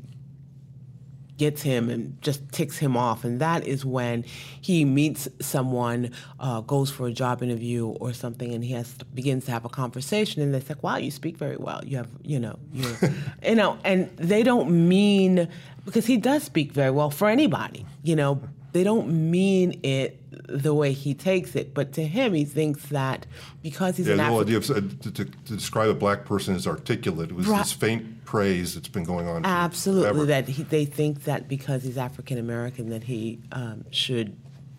gets 1.38 1.62
him 1.62 1.88
and 1.88 2.20
just 2.22 2.46
ticks 2.52 2.78
him 2.78 2.96
off. 2.96 3.24
And 3.24 3.40
that 3.40 3.66
is 3.66 3.84
when 3.84 4.24
he 4.60 4.84
meets 4.84 5.28
someone, 5.40 6.10
uh, 6.38 6.60
goes 6.60 6.90
for 6.90 7.06
a 7.06 7.12
job 7.12 7.42
interview 7.42 7.86
or 7.88 8.12
something, 8.12 8.52
and 8.52 8.62
he 8.64 8.72
has 8.72 8.94
to, 8.98 9.04
begins 9.06 9.46
to 9.46 9.50
have 9.50 9.64
a 9.64 9.68
conversation, 9.68 10.42
and 10.42 10.54
they 10.54 10.60
say, 10.60 10.74
"Wow, 10.82 10.96
you 10.96 11.10
speak 11.10 11.36
very 11.36 11.56
well. 11.56 11.80
You 11.84 11.96
have, 11.98 12.08
you 12.22 12.38
know, 12.38 12.58
you, 12.72 12.94
you 13.44 13.54
know," 13.54 13.78
and 13.84 14.08
they 14.16 14.42
don't 14.42 14.70
mean 14.88 15.48
because 15.84 16.06
he 16.06 16.16
does 16.16 16.42
speak 16.42 16.72
very 16.72 16.90
well 16.90 17.10
for 17.10 17.28
anybody, 17.28 17.86
you 18.02 18.16
know. 18.16 18.40
They 18.72 18.84
don't 18.84 19.30
mean 19.30 19.78
it 19.82 20.18
the 20.48 20.72
way 20.72 20.92
he 20.94 21.12
takes 21.12 21.54
it, 21.56 21.74
but 21.74 21.92
to 21.92 22.06
him, 22.06 22.32
he 22.32 22.46
thinks 22.46 22.86
that 22.86 23.26
because 23.62 23.98
he's 23.98 24.06
yeah, 24.06 24.12
an 24.12 24.18
the 24.18 24.24
whole 24.24 24.40
idea 24.40 24.56
of, 24.56 24.70
uh, 24.70 24.74
to, 24.74 25.10
to, 25.10 25.24
to 25.26 25.56
describe 25.56 25.90
a 25.90 25.94
black 25.94 26.24
person 26.24 26.54
as 26.54 26.66
articulate 26.66 27.30
it 27.30 27.34
was 27.34 27.46
Right. 27.46 27.58
this 27.58 27.72
faint 27.72 28.21
praise 28.32 28.74
that's 28.74 28.88
been 28.88 29.04
going 29.04 29.28
on. 29.28 29.44
Absolutely, 29.44 30.08
forever. 30.08 30.24
that 30.24 30.48
he, 30.48 30.62
they 30.62 30.86
think 30.86 31.24
that 31.24 31.48
because 31.48 31.82
he's 31.82 31.98
African 31.98 32.38
American 32.38 32.88
that 32.88 33.04
he 33.04 33.38
um, 33.52 33.84
should 33.90 34.34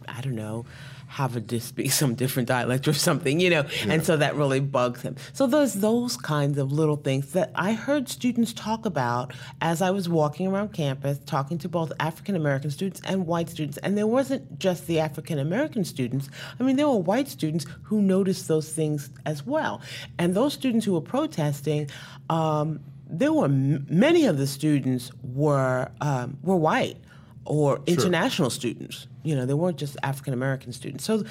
I 0.07 0.21
don't 0.21 0.35
know, 0.35 0.65
Harvard 1.07 1.49
speak 1.61 1.91
some 1.91 2.15
different 2.15 2.49
dialect 2.49 2.87
or 2.87 2.93
something, 2.93 3.39
you 3.39 3.49
know, 3.49 3.63
yeah. 3.85 3.93
and 3.93 4.03
so 4.03 4.17
that 4.17 4.35
really 4.35 4.59
bugs 4.59 5.01
him. 5.03 5.15
So 5.31 5.45
there's 5.45 5.75
those 5.75 6.17
kinds 6.17 6.57
of 6.57 6.71
little 6.71 6.95
things 6.95 7.33
that 7.33 7.51
I 7.53 7.73
heard 7.73 8.09
students 8.09 8.53
talk 8.53 8.85
about 8.87 9.31
as 9.61 9.81
I 9.81 9.91
was 9.91 10.09
walking 10.09 10.47
around 10.47 10.73
campus, 10.73 11.19
talking 11.25 11.59
to 11.59 11.69
both 11.69 11.93
African 11.99 12.35
American 12.35 12.71
students 12.71 13.01
and 13.05 13.27
white 13.27 13.49
students. 13.49 13.77
And 13.77 13.95
there 13.97 14.07
wasn't 14.07 14.57
just 14.57 14.87
the 14.87 14.99
African 14.99 15.37
American 15.37 15.85
students. 15.85 16.27
I 16.59 16.63
mean, 16.63 16.75
there 16.75 16.89
were 16.89 16.97
white 16.97 17.27
students 17.27 17.65
who 17.83 18.01
noticed 18.01 18.47
those 18.47 18.73
things 18.73 19.11
as 19.25 19.45
well. 19.45 19.81
And 20.17 20.33
those 20.33 20.53
students 20.53 20.85
who 20.85 20.93
were 20.93 21.01
protesting, 21.01 21.89
um, 22.29 22.79
there 23.13 23.31
were 23.31 23.45
m- 23.45 23.85
many 23.89 24.25
of 24.25 24.37
the 24.37 24.47
students 24.47 25.11
were 25.21 25.89
um, 26.01 26.37
were 26.41 26.57
white 26.57 26.97
or 27.45 27.81
international 27.85 28.49
sure. 28.49 28.59
students. 28.59 29.07
You 29.23 29.35
know, 29.35 29.45
they 29.45 29.53
weren't 29.53 29.77
just 29.77 29.97
African 30.03 30.33
American 30.33 30.73
students. 30.73 31.03
So, 31.03 31.23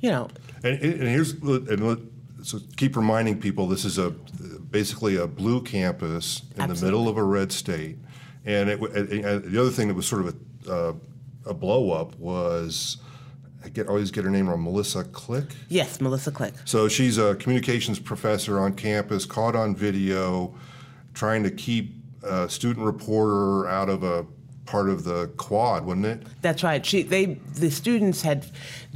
you 0.00 0.10
know. 0.10 0.28
And, 0.62 0.80
and 0.80 1.02
here's 1.02 1.32
and 1.32 2.10
so 2.42 2.60
keep 2.76 2.96
reminding 2.96 3.40
people 3.40 3.66
this 3.66 3.84
is 3.84 3.98
a 3.98 4.10
basically 4.10 5.16
a 5.16 5.26
blue 5.26 5.62
campus 5.62 6.42
in 6.56 6.62
absolutely. 6.62 6.74
the 6.74 6.86
middle 6.86 7.08
of 7.08 7.16
a 7.16 7.22
red 7.22 7.52
state, 7.52 7.98
and, 8.44 8.68
it, 8.68 8.80
and 8.80 9.44
the 9.44 9.60
other 9.60 9.70
thing 9.70 9.88
that 9.88 9.94
was 9.94 10.06
sort 10.06 10.26
of 10.26 10.36
a, 10.68 10.72
uh, 10.72 10.92
a 11.46 11.54
blow 11.54 11.90
up 11.90 12.16
was. 12.18 12.98
I 13.66 13.70
get 13.70 13.88
always 13.88 14.10
get 14.10 14.24
her 14.24 14.30
name 14.30 14.46
wrong. 14.46 14.62
Melissa 14.62 15.04
Click. 15.04 15.46
Yes, 15.70 15.98
Melissa 15.98 16.30
Click. 16.30 16.52
So 16.66 16.86
she's 16.86 17.16
a 17.16 17.34
communications 17.36 17.98
professor 17.98 18.60
on 18.60 18.74
campus, 18.74 19.24
caught 19.24 19.56
on 19.56 19.74
video, 19.74 20.54
trying 21.14 21.42
to 21.44 21.50
keep 21.50 21.94
a 22.22 22.48
student 22.48 22.84
reporter 22.84 23.66
out 23.68 23.88
of 23.88 24.02
a 24.02 24.26
part 24.66 24.88
of 24.88 25.04
the 25.04 25.28
quad, 25.36 25.84
wasn't 25.84 26.06
it? 26.06 26.22
That's 26.42 26.62
right. 26.62 26.84
She, 26.84 27.02
they, 27.02 27.26
the 27.54 27.70
students 27.70 28.22
had 28.22 28.46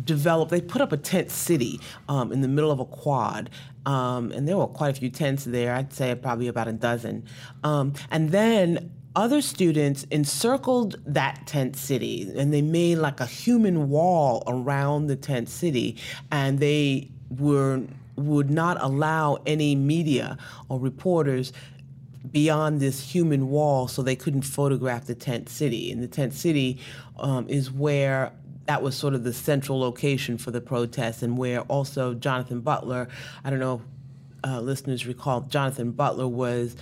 developed. 0.02 0.50
They 0.50 0.60
put 0.60 0.80
up 0.80 0.92
a 0.92 0.96
tent 0.96 1.30
city 1.30 1.80
um, 2.08 2.32
in 2.32 2.40
the 2.40 2.48
middle 2.48 2.70
of 2.70 2.80
a 2.80 2.84
quad, 2.84 3.50
um, 3.86 4.32
and 4.32 4.48
there 4.48 4.56
were 4.56 4.66
quite 4.66 4.96
a 4.96 5.00
few 5.00 5.10
tents 5.10 5.44
there. 5.44 5.74
I'd 5.74 5.92
say 5.92 6.14
probably 6.14 6.48
about 6.48 6.68
a 6.68 6.72
dozen. 6.72 7.24
Um, 7.64 7.94
and 8.10 8.30
then 8.30 8.92
other 9.14 9.40
students 9.40 10.04
encircled 10.10 10.96
that 11.06 11.46
tent 11.46 11.76
city, 11.76 12.32
and 12.36 12.52
they 12.52 12.62
made 12.62 12.96
like 12.96 13.20
a 13.20 13.26
human 13.26 13.88
wall 13.88 14.42
around 14.46 15.06
the 15.08 15.16
tent 15.16 15.48
city, 15.48 15.96
and 16.30 16.58
they 16.58 17.10
were 17.30 17.82
would 18.16 18.50
not 18.50 18.76
allow 18.80 19.38
any 19.46 19.76
media 19.76 20.36
or 20.68 20.80
reporters 20.80 21.52
beyond 22.30 22.80
this 22.80 23.00
human 23.12 23.48
wall 23.48 23.88
so 23.88 24.02
they 24.02 24.16
couldn't 24.16 24.42
photograph 24.42 25.06
the 25.06 25.14
tent 25.14 25.48
city. 25.48 25.90
And 25.90 26.02
the 26.02 26.08
tent 26.08 26.34
city 26.34 26.78
um, 27.18 27.48
is 27.48 27.70
where 27.70 28.32
that 28.66 28.82
was 28.82 28.96
sort 28.96 29.14
of 29.14 29.24
the 29.24 29.32
central 29.32 29.80
location 29.80 30.36
for 30.38 30.50
the 30.50 30.60
protests 30.60 31.22
and 31.22 31.38
where 31.38 31.60
also 31.62 32.14
Jonathan 32.14 32.60
Butler, 32.60 33.08
I 33.44 33.50
don't 33.50 33.60
know 33.60 33.76
if 33.76 34.50
uh, 34.50 34.60
listeners 34.60 35.06
recall, 35.06 35.40
Jonathan 35.42 35.90
Butler 35.92 36.28
was 36.28 36.76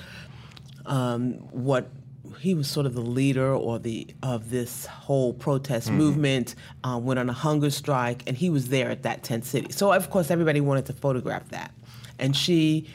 um, 0.84 1.34
what 1.52 1.90
he 2.38 2.54
was 2.54 2.68
sort 2.68 2.86
of 2.86 2.94
the 2.94 3.00
leader 3.00 3.54
or 3.54 3.78
the 3.78 4.06
of 4.22 4.50
this 4.50 4.86
whole 4.86 5.32
protest 5.32 5.88
mm-hmm. 5.88 5.98
movement. 5.98 6.54
Uh, 6.84 6.98
went 6.98 7.18
on 7.18 7.28
a 7.30 7.32
hunger 7.32 7.70
strike, 7.70 8.22
and 8.26 8.36
he 8.36 8.50
was 8.50 8.68
there 8.68 8.90
at 8.90 9.02
that 9.04 9.22
tent 9.22 9.44
city. 9.44 9.72
So 9.72 9.92
of 9.92 10.10
course, 10.10 10.30
everybody 10.30 10.60
wanted 10.60 10.86
to 10.86 10.92
photograph 10.92 11.48
that, 11.50 11.72
and 12.18 12.36
she 12.36 12.88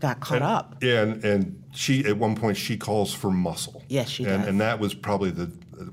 got 0.00 0.20
caught 0.20 0.36
and, 0.36 0.44
up. 0.44 0.76
Yeah, 0.82 1.02
and, 1.02 1.24
and 1.24 1.64
she 1.74 2.04
at 2.04 2.16
one 2.16 2.36
point 2.36 2.56
she 2.56 2.76
calls 2.76 3.12
for 3.12 3.30
muscle. 3.30 3.82
Yes, 3.88 4.08
she 4.08 4.24
and, 4.24 4.42
does. 4.42 4.48
And 4.48 4.60
that 4.60 4.78
was 4.78 4.94
probably 4.94 5.30
the 5.30 5.50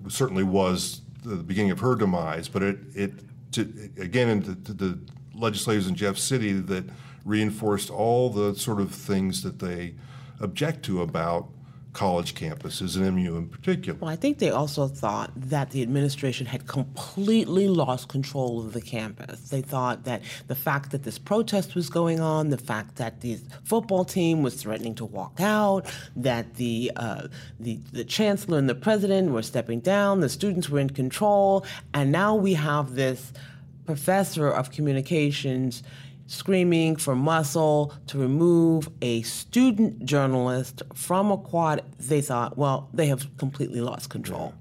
certainly 0.09 0.43
was 0.43 1.01
the 1.23 1.35
beginning 1.35 1.71
of 1.71 1.79
her 1.79 1.95
demise. 1.95 2.47
But 2.47 2.63
it 2.63 2.79
it 2.93 3.13
to, 3.53 3.61
again 3.99 4.29
into 4.29 4.73
the 4.73 4.99
legislators 5.33 5.87
in 5.87 5.95
Jeff 5.95 6.17
City 6.17 6.53
that 6.53 6.85
reinforced 7.25 7.89
all 7.89 8.29
the 8.29 8.55
sort 8.55 8.81
of 8.81 8.91
things 8.91 9.43
that 9.43 9.59
they 9.59 9.95
object 10.39 10.83
to 10.83 11.01
about 11.01 11.47
college 11.93 12.33
campuses 12.33 12.95
and 12.95 13.15
MU 13.15 13.37
in 13.37 13.47
particular. 13.47 13.97
Well, 13.99 14.09
I 14.09 14.15
think 14.15 14.39
they 14.39 14.49
also 14.49 14.87
thought 14.87 15.31
that 15.35 15.71
the 15.71 15.81
administration 15.81 16.47
had 16.47 16.67
completely 16.67 17.67
lost 17.67 18.09
control 18.09 18.59
of 18.59 18.73
the 18.73 18.81
campus. 18.81 19.49
They 19.49 19.61
thought 19.61 20.03
that 20.05 20.23
the 20.47 20.55
fact 20.55 20.91
that 20.91 21.03
this 21.03 21.19
protest 21.19 21.75
was 21.75 21.89
going 21.89 22.19
on, 22.19 22.49
the 22.49 22.57
fact 22.57 22.95
that 22.95 23.21
the 23.21 23.39
football 23.63 24.03
team 24.03 24.41
was 24.41 24.55
threatening 24.55 24.95
to 24.95 25.05
walk 25.05 25.39
out, 25.39 25.85
that 26.15 26.55
the 26.55 26.91
uh, 26.95 27.27
the, 27.59 27.79
the 27.91 28.03
chancellor 28.03 28.57
and 28.57 28.67
the 28.67 28.75
president 28.75 29.31
were 29.31 29.43
stepping 29.43 29.79
down, 29.79 30.19
the 30.19 30.29
students 30.29 30.69
were 30.69 30.79
in 30.79 30.89
control, 30.89 31.65
and 31.93 32.11
now 32.11 32.35
we 32.35 32.55
have 32.55 32.95
this 32.95 33.31
professor 33.85 34.49
of 34.49 34.71
communications 34.71 35.83
screaming 36.27 36.95
for 36.95 37.15
muscle 37.15 37.93
to 38.07 38.17
remove 38.17 38.89
a 39.01 39.21
student 39.23 40.05
journalist 40.05 40.81
from 40.93 41.31
a 41.31 41.37
quad, 41.37 41.83
they 41.99 42.21
thought, 42.21 42.57
well, 42.57 42.89
they 42.93 43.07
have 43.07 43.35
completely 43.37 43.81
lost 43.81 44.09
control. 44.09 44.53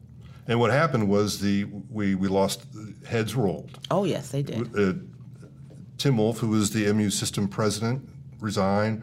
And 0.49 0.59
what 0.59 0.71
happened 0.71 1.09
was 1.09 1.40
the 1.40 1.64
we, 1.88 2.14
we 2.14 2.28
lost 2.28 2.66
heads 3.07 3.35
rolled. 3.35 3.78
Oh 3.90 4.04
yes, 4.04 4.31
they 4.31 4.42
did. 4.42 4.76
Uh, 4.76 4.95
Tim 5.99 6.16
Wolfe, 6.16 6.38
who 6.38 6.49
was 6.49 6.71
the 6.71 6.92
MU 6.92 7.11
system 7.11 7.47
president, 7.47 8.09
resigned. 8.40 9.02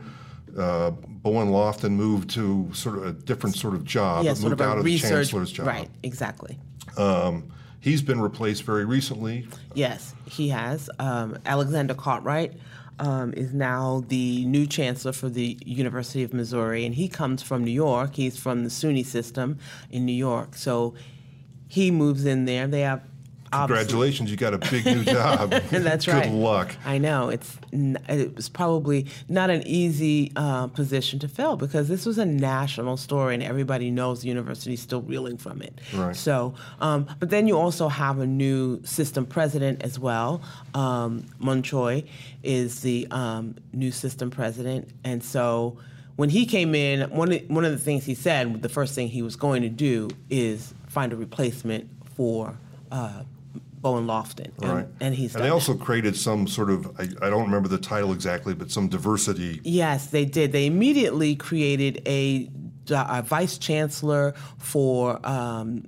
Uh, 0.57 0.91
Bowen 0.91 1.49
Loftin 1.49 1.93
moved 1.93 2.29
to 2.31 2.69
sort 2.73 2.97
of 2.97 3.05
a 3.05 3.13
different 3.13 3.55
sort 3.55 3.73
of 3.73 3.85
job, 3.85 4.25
yes, 4.25 4.41
moved 4.41 4.61
out 4.61 4.77
of 4.77 4.83
research, 4.83 5.09
the 5.09 5.15
chancellor's 5.15 5.51
job. 5.51 5.67
Right, 5.67 5.89
exactly. 6.03 6.57
Um, 6.97 7.51
He's 7.79 8.01
been 8.01 8.19
replaced 8.19 8.63
very 8.63 8.85
recently. 8.85 9.47
Yes, 9.73 10.13
he 10.25 10.49
has. 10.49 10.89
Um, 10.99 11.37
Alexander 11.45 11.93
Cartwright 11.93 12.53
um, 12.99 13.33
is 13.33 13.53
now 13.53 14.03
the 14.09 14.45
new 14.45 14.67
chancellor 14.67 15.13
for 15.13 15.29
the 15.29 15.57
University 15.65 16.23
of 16.23 16.33
Missouri, 16.33 16.85
and 16.85 16.95
he 16.95 17.07
comes 17.07 17.41
from 17.41 17.63
New 17.63 17.71
York. 17.71 18.15
He's 18.15 18.37
from 18.37 18.63
the 18.63 18.69
SUNY 18.69 19.05
system 19.05 19.57
in 19.89 20.05
New 20.05 20.13
York. 20.13 20.55
So 20.55 20.93
he 21.69 21.91
moves 21.91 22.25
in 22.25 22.45
there. 22.45 22.67
They 22.67 22.81
have 22.81 23.01
Congratulations, 23.51 24.29
you 24.29 24.37
got 24.37 24.53
a 24.53 24.57
big 24.57 24.85
new 24.85 25.03
job. 25.03 25.49
That's 25.71 26.05
Good 26.05 26.13
right. 26.13 26.23
Good 26.23 26.33
luck. 26.33 26.75
I 26.85 26.97
know 26.97 27.29
it's 27.29 27.57
it 27.71 28.35
was 28.35 28.47
probably 28.47 29.07
not 29.27 29.49
an 29.49 29.65
easy 29.65 30.31
uh, 30.35 30.67
position 30.67 31.19
to 31.19 31.27
fill 31.27 31.55
because 31.55 31.87
this 31.87 32.05
was 32.05 32.17
a 32.17 32.25
national 32.25 32.97
story 32.97 33.33
and 33.33 33.43
everybody 33.43 33.89
knows 33.89 34.21
the 34.21 34.27
university 34.27 34.73
is 34.73 34.81
still 34.81 35.01
reeling 35.01 35.37
from 35.37 35.61
it. 35.61 35.79
Right. 35.93 36.15
So, 36.15 36.53
um, 36.79 37.07
but 37.19 37.29
then 37.29 37.47
you 37.47 37.57
also 37.57 37.87
have 37.89 38.19
a 38.19 38.27
new 38.27 38.83
system 38.83 39.25
president 39.25 39.83
as 39.83 39.97
well. 39.97 40.41
Um, 40.73 41.25
Mun 41.39 41.63
Choi 41.63 42.03
is 42.43 42.81
the 42.81 43.07
um, 43.09 43.55
new 43.73 43.91
system 43.91 44.29
president, 44.29 44.89
and 45.03 45.23
so 45.23 45.77
when 46.17 46.29
he 46.29 46.45
came 46.45 46.75
in, 46.75 47.09
one 47.09 47.31
of, 47.31 47.49
one 47.49 47.65
of 47.65 47.71
the 47.71 47.77
things 47.77 48.05
he 48.05 48.13
said, 48.13 48.61
the 48.61 48.69
first 48.69 48.93
thing 48.93 49.07
he 49.07 49.21
was 49.21 49.35
going 49.35 49.61
to 49.61 49.69
do 49.69 50.09
is 50.29 50.73
find 50.87 51.13
a 51.13 51.15
replacement 51.15 51.89
for. 52.15 52.57
Uh, 52.91 53.23
Bowen 53.81 54.07
Loftin. 54.07 54.51
And, 54.61 54.71
right. 54.71 54.87
and 54.99 55.15
he's 55.15 55.35
and 55.35 55.43
they 55.43 55.49
also 55.49 55.75
created 55.75 56.15
some 56.15 56.47
sort 56.47 56.69
of 56.69 56.87
I, 56.99 57.03
I, 57.25 57.29
don't 57.29 57.43
remember 57.43 57.69
the 57.69 57.77
title 57.77 58.11
exactly, 58.11 58.53
but 58.53 58.71
some 58.71 58.87
diversity. 58.87 59.61
Yes, 59.63 60.07
they 60.07 60.25
did. 60.25 60.51
They 60.51 60.65
immediately 60.65 61.35
created 61.35 62.01
a, 62.05 62.49
a 62.89 63.21
vice 63.21 63.57
chancellor 63.57 64.33
for. 64.57 65.19
Um, 65.27 65.87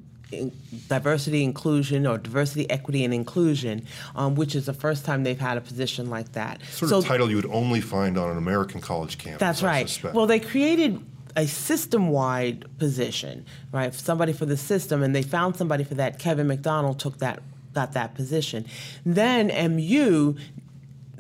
diversity 0.88 1.44
inclusion 1.44 2.08
or 2.08 2.18
diversity 2.18 2.70
equity 2.70 3.04
and 3.04 3.14
inclusion 3.14 3.86
um, 4.16 4.34
which 4.36 4.56
is 4.56 4.66
the 4.66 4.74
first 4.74 5.04
time 5.04 5.24
they've 5.26 5.42
had 5.42 5.58
a 5.58 5.62
position 5.62 6.10
like 6.10 6.32
that 6.32 6.62
sort 6.70 6.90
so, 6.90 7.00
of 7.00 7.06
title 7.06 7.30
you 7.30 7.36
would 7.36 7.46
only 7.48 7.82
find 7.82 8.18
on 8.18 8.32
an 8.32 8.38
american 8.38 8.80
college 8.80 9.18
campus 9.18 9.42
that's 9.42 9.62
right 9.62 10.02
well 10.14 10.26
they 10.26 10.40
created 10.40 11.06
a 11.36 11.48
system-wide 11.48 12.66
position, 12.78 13.46
right? 13.72 13.94
Somebody 13.94 14.34
for 14.34 14.46
the 14.46 14.58
system, 14.58 15.04
and 15.04 15.16
they 15.16 15.22
found 15.22 15.56
somebody 15.56 15.84
for 15.84 15.96
that. 15.96 16.20
Kevin 16.20 16.48
McDonald 16.48 17.00
took 17.00 17.20
that 17.20 17.42
got 17.74 17.94
that 17.94 18.16
position. 18.16 18.66
Then 19.06 19.48
MU 19.76 20.36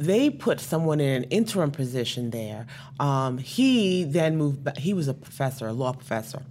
they 0.01 0.31
put 0.31 0.60
someone 0.60 1.00
in 1.00 1.24
an 1.24 1.24
interim 1.25 1.70
position 1.70 2.31
there. 2.31 2.65
Um, 3.00 3.38
he 3.38 4.03
then 4.03 4.36
moved 4.36 4.63
back. 4.63 4.77
He 4.77 4.96
was 4.96 5.08
a 5.08 5.13
professor, 5.13 5.67
a 5.67 5.74
law 5.74 5.93
professor. 5.93 6.41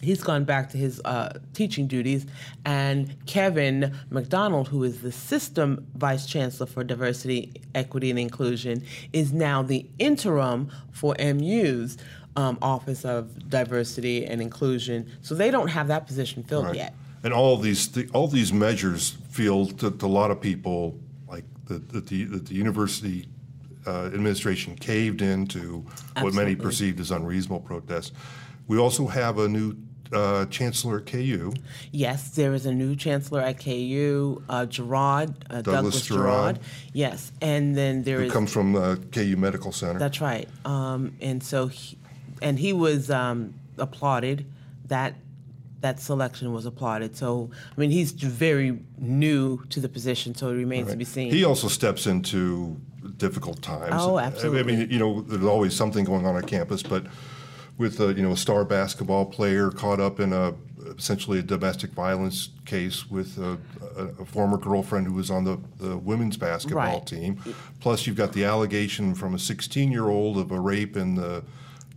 He's 0.00 0.22
gone 0.22 0.44
back 0.44 0.70
to 0.70 0.78
his 0.78 1.00
uh, 1.04 1.40
teaching 1.54 1.88
duties. 1.88 2.24
And 2.64 3.16
Kevin 3.26 3.96
McDonald, 4.10 4.68
who 4.68 4.84
is 4.84 5.00
the 5.00 5.10
system 5.10 5.88
vice 5.96 6.24
chancellor 6.24 6.66
for 6.66 6.84
diversity, 6.84 7.52
equity, 7.74 8.10
and 8.10 8.18
inclusion, 8.18 8.84
is 9.12 9.32
now 9.32 9.62
the 9.62 9.84
interim 9.98 10.70
for 10.92 11.16
MU's 11.18 11.98
um, 12.36 12.58
Office 12.62 13.04
of 13.04 13.50
Diversity 13.50 14.24
and 14.24 14.40
Inclusion. 14.40 15.10
So 15.20 15.34
they 15.34 15.50
don't 15.50 15.68
have 15.68 15.88
that 15.88 16.06
position 16.06 16.44
filled 16.44 16.66
right. 16.66 16.76
yet 16.76 16.94
and 17.22 17.32
all 17.32 17.56
these 17.56 17.88
th- 17.88 18.10
all 18.12 18.28
these 18.28 18.52
measures 18.52 19.18
feel 19.30 19.66
to, 19.66 19.90
to, 19.90 20.06
a 20.06 20.08
lot 20.08 20.30
of 20.30 20.40
people 20.40 20.98
like 21.28 21.44
that 21.66 21.88
the, 21.90 22.00
the, 22.00 22.38
the, 22.38 22.54
university 22.54 23.28
uh, 23.86 24.06
administration 24.06 24.76
caved 24.76 25.22
into 25.22 25.84
Absolutely. 25.88 26.22
what 26.22 26.34
many 26.34 26.56
perceived 26.56 27.00
as 27.00 27.10
unreasonable 27.10 27.60
protests. 27.60 28.12
We 28.66 28.78
also 28.78 29.06
have 29.06 29.38
a 29.38 29.48
new 29.48 29.76
uh, 30.12 30.46
chancellor 30.46 30.98
at 30.98 31.06
KU. 31.06 31.52
Yes, 31.90 32.30
there 32.30 32.54
is 32.54 32.66
a 32.66 32.72
new 32.72 32.96
chancellor 32.96 33.40
at 33.40 33.62
KU, 33.62 34.42
uh, 34.48 34.66
Girod, 34.66 35.34
uh, 35.50 35.62
Douglas, 35.62 36.08
Girod. 36.08 36.56
Girod. 36.56 36.58
Yes, 36.92 37.32
and 37.40 37.76
then 37.76 38.02
there 38.02 38.18
Who 38.18 38.26
is 38.26 38.32
comes 38.32 38.52
from 38.52 38.76
uh, 38.76 38.96
KU 39.12 39.36
Medical 39.36 39.72
Center. 39.72 39.98
That's 39.98 40.20
right. 40.20 40.48
Um, 40.64 41.16
and 41.20 41.42
so, 41.42 41.66
he, 41.66 41.98
and 42.40 42.58
he 42.58 42.72
was 42.72 43.10
um, 43.10 43.54
applauded. 43.78 44.46
That 44.86 45.16
that 45.80 46.00
selection 46.00 46.52
was 46.52 46.66
applauded. 46.66 47.16
So, 47.16 47.50
I 47.76 47.80
mean, 47.80 47.90
he's 47.90 48.12
very 48.12 48.80
new 48.98 49.64
to 49.70 49.80
the 49.80 49.88
position, 49.88 50.34
so 50.34 50.48
it 50.48 50.54
remains 50.54 50.90
to 50.90 50.96
be 50.96 51.04
seen. 51.04 51.30
He 51.30 51.44
also 51.44 51.68
steps 51.68 52.06
into 52.06 52.80
difficult 53.16 53.62
times. 53.62 53.94
Oh, 53.96 54.18
absolutely. 54.18 54.60
I 54.60 54.62
mean, 54.62 54.90
you 54.90 54.98
know, 54.98 55.20
there's 55.22 55.44
always 55.44 55.74
something 55.74 56.04
going 56.04 56.26
on 56.26 56.34
on 56.36 56.42
campus, 56.42 56.82
but 56.82 57.06
with 57.76 58.00
a, 58.00 58.12
you 58.12 58.22
know 58.22 58.32
a 58.32 58.36
star 58.36 58.64
basketball 58.64 59.24
player 59.24 59.70
caught 59.70 60.00
up 60.00 60.18
in 60.18 60.32
a 60.32 60.54
essentially 60.96 61.38
a 61.38 61.42
domestic 61.42 61.90
violence 61.92 62.48
case 62.64 63.08
with 63.10 63.38
a, 63.38 63.58
a, 63.96 64.06
a 64.22 64.24
former 64.24 64.56
girlfriend 64.56 65.06
who 65.06 65.12
was 65.12 65.30
on 65.30 65.44
the, 65.44 65.58
the 65.78 65.96
women's 65.96 66.36
basketball 66.36 66.98
Right. 66.98 67.06
team. 67.06 67.40
Plus, 67.80 68.06
you've 68.06 68.16
got 68.16 68.32
the 68.32 68.44
allegation 68.44 69.14
from 69.14 69.34
a 69.34 69.38
16 69.38 69.92
year 69.92 70.06
old 70.08 70.38
of 70.38 70.50
a 70.50 70.58
rape 70.58 70.96
in 70.96 71.14
the 71.14 71.44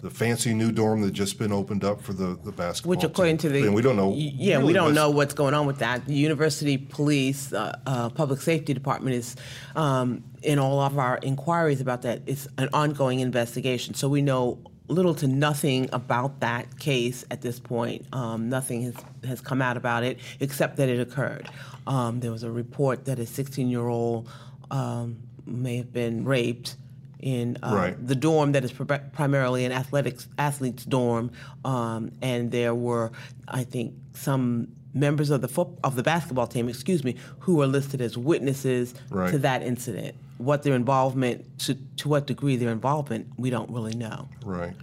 the 0.02 0.10
fancy 0.10 0.54
new 0.54 0.72
dorm 0.72 1.02
that 1.02 1.12
just 1.12 1.38
been 1.38 1.52
opened 1.52 1.84
up 1.84 2.02
for 2.02 2.14
the, 2.14 2.38
the 2.44 2.52
basketball 2.52 2.90
which, 2.90 3.04
according 3.04 3.38
team. 3.38 3.52
to 3.52 3.60
the 3.60 3.66
and 3.66 3.76
we 3.76 3.82
don't 3.82 3.96
know. 3.96 4.14
yeah, 4.16 4.62
we 4.62 4.74
don't 4.74 4.94
know 4.94 5.10
what's 5.12 5.34
going 5.34 5.54
on 5.54 5.68
with 5.68 5.80
that. 5.80 6.06
The 6.06 6.14
university 6.14 6.78
police, 6.78 7.54
uh, 7.54 7.78
uh, 7.86 8.10
public 8.10 8.42
safety 8.42 8.74
department 8.74 9.16
is 9.16 9.36
um, 9.76 10.24
in 10.42 10.58
all 10.58 10.80
of 10.80 10.98
our 10.98 11.20
inquiries 11.22 11.82
about 11.82 12.02
that. 12.02 12.22
It's 12.26 12.48
an 12.58 12.70
ongoing 12.74 13.20
investigation, 13.20 13.94
so 13.94 14.10
we 14.10 14.22
know 14.22 14.60
little 14.88 15.16
to 15.16 15.28
nothing 15.28 15.90
about 15.94 16.42
that 16.42 16.80
case 16.80 17.24
at 17.32 17.42
this 17.42 17.60
point. 17.60 18.06
Um, 18.12 18.50
nothing 18.50 18.84
has 18.84 18.96
has 19.24 19.40
come 19.40 19.62
out 19.62 19.78
about 19.78 20.04
it 20.04 20.20
except 20.40 20.78
that 20.78 20.90
it 20.90 21.00
occurred. 21.00 21.48
Um, 21.88 22.20
there 22.20 22.32
was 22.32 22.44
a 22.44 22.52
report 22.52 23.06
that 23.06 23.20
a 23.20 23.26
16 23.26 23.70
year 23.70 23.88
old 23.88 24.30
um, 24.70 25.18
may 25.46 25.78
have 25.78 25.94
been 25.94 26.26
raped 26.26 26.76
in 27.22 27.58
uh, 27.64 27.74
Right. 27.74 28.08
the 28.08 28.16
dorm 28.16 28.52
that 28.54 28.64
is 28.64 28.72
pri- 28.72 28.98
primarily 29.14 29.66
an 29.66 29.72
athletics 29.72 30.28
athletes 30.38 30.84
dorm, 30.86 31.32
um, 31.64 32.12
and 32.22 32.52
there 32.52 32.74
were, 32.76 33.12
I 33.48 33.64
think, 33.64 33.94
some 34.14 34.68
members 34.94 35.30
of 35.30 35.42
the 35.42 35.48
fo- 35.48 35.78
of 35.84 35.96
the 35.96 36.04
basketball 36.04 36.48
team, 36.48 36.68
excuse 36.68 37.04
me, 37.04 37.16
who 37.40 37.56
were 37.56 37.68
listed 37.68 38.02
as 38.02 38.18
witnesses 38.18 38.94
Right. 39.10 39.32
to 39.32 39.38
that 39.40 39.62
incident. 39.64 40.16
What 40.38 40.64
their 40.64 40.74
involvement 40.74 41.46
to 41.60 41.76
to 41.98 42.10
what 42.10 42.26
degree 42.28 42.56
their 42.56 42.72
involvement, 42.72 43.28
we 43.38 43.50
don't 43.52 43.70
really 43.70 43.94
know. 43.96 44.28
Right. 44.44 44.74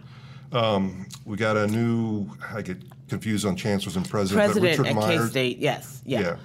Um, 0.52 1.07
we 1.26 1.37
got 1.37 1.57
a 1.57 1.66
new. 1.66 2.26
I 2.54 2.62
get 2.62 2.78
confused 3.09 3.45
on 3.45 3.57
chancellors 3.57 3.97
and 3.97 4.09
president. 4.09 4.38
but 4.47 4.52
President 4.62 4.87
Richard 4.87 4.99
at 4.99 5.18
K 5.23 5.26
State, 5.28 5.59
yes, 5.59 6.00
yeah. 6.07 6.21
Yeah. 6.21 6.37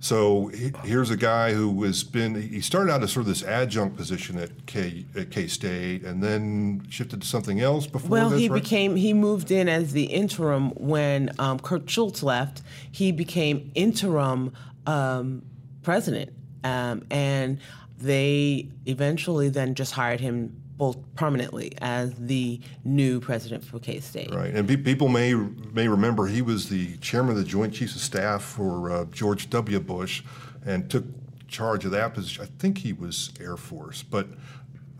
So 0.00 0.46
he, 0.48 0.72
here's 0.84 1.10
a 1.10 1.16
guy 1.16 1.54
who 1.54 1.82
has 1.82 2.04
been. 2.04 2.40
He 2.40 2.60
started 2.60 2.92
out 2.92 3.02
as 3.02 3.12
sort 3.12 3.22
of 3.22 3.26
this 3.26 3.42
adjunct 3.42 3.96
position 3.96 4.38
at 4.38 4.66
K 4.66 5.04
at 5.16 5.30
K 5.30 5.48
State, 5.48 6.04
and 6.04 6.22
then 6.22 6.86
shifted 6.88 7.22
to 7.22 7.26
something 7.26 7.60
else 7.60 7.86
before 7.86 8.08
Well, 8.08 8.30
this. 8.30 8.40
he 8.40 8.48
right? 8.48 8.62
became 8.62 8.94
he 8.96 9.12
moved 9.12 9.50
in 9.50 9.68
as 9.68 9.92
the 9.92 10.04
interim 10.04 10.70
when 10.70 11.30
um, 11.40 11.58
Kirk 11.58 11.88
Schulz 11.88 12.22
left. 12.22 12.62
He 12.92 13.10
became 13.10 13.72
interim 13.74 14.52
um, 14.86 15.42
president, 15.82 16.32
um, 16.62 17.02
and 17.10 17.58
they 17.98 18.68
eventually 18.86 19.48
then 19.48 19.74
just 19.74 19.92
hired 19.92 20.20
him 20.20 20.62
both 20.76 20.96
permanently 21.16 21.72
as 21.78 22.14
the 22.14 22.60
new 22.84 23.20
president 23.20 23.64
for 23.64 23.80
K 23.80 23.98
State. 24.00 24.32
Right, 24.32 24.54
and 24.54 24.66
pe- 24.66 24.76
people 24.76 25.08
may 25.08 25.34
may 25.34 25.88
remember 25.88 26.26
he 26.26 26.40
was 26.40 26.68
the 26.68 26.96
chairman 26.98 27.32
of 27.32 27.38
the 27.38 27.44
Joint 27.44 27.74
Chiefs 27.74 27.96
of 27.96 28.00
Staff 28.00 28.42
for 28.42 28.90
uh, 28.90 29.04
George 29.06 29.50
W. 29.50 29.80
Bush, 29.80 30.22
and 30.64 30.88
took 30.88 31.04
charge 31.48 31.84
of 31.84 31.90
that 31.90 32.14
position. 32.14 32.44
I 32.44 32.48
think 32.60 32.78
he 32.78 32.92
was 32.92 33.32
Air 33.40 33.56
Force, 33.56 34.02
but 34.02 34.28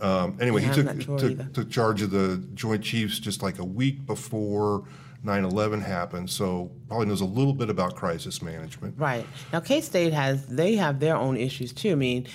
um, 0.00 0.36
anyway, 0.40 0.62
Yeah, 0.62 0.74
he 0.74 0.82
took 0.82 1.00
sure 1.02 1.18
took, 1.18 1.52
took 1.52 1.70
charge 1.70 2.02
of 2.02 2.10
the 2.10 2.44
Joint 2.54 2.82
Chiefs 2.82 3.20
just 3.20 3.42
like 3.42 3.58
a 3.60 3.64
week 3.64 4.04
before 4.06 4.84
9/11 5.24 5.82
happened. 5.82 6.30
So 6.30 6.70
probably 6.88 7.06
knows 7.06 7.20
a 7.20 7.24
little 7.26 7.52
bit 7.52 7.70
about 7.70 7.94
crisis 7.94 8.42
management. 8.42 8.94
Right. 8.98 9.26
Now, 9.52 9.60
K 9.60 9.80
State 9.80 10.12
has, 10.12 10.46
they 10.46 10.74
have 10.76 11.00
their 11.00 11.16
own 11.16 11.36
issues 11.36 11.72
too. 11.72 11.92
I 11.92 11.96
mean, 11.96 12.26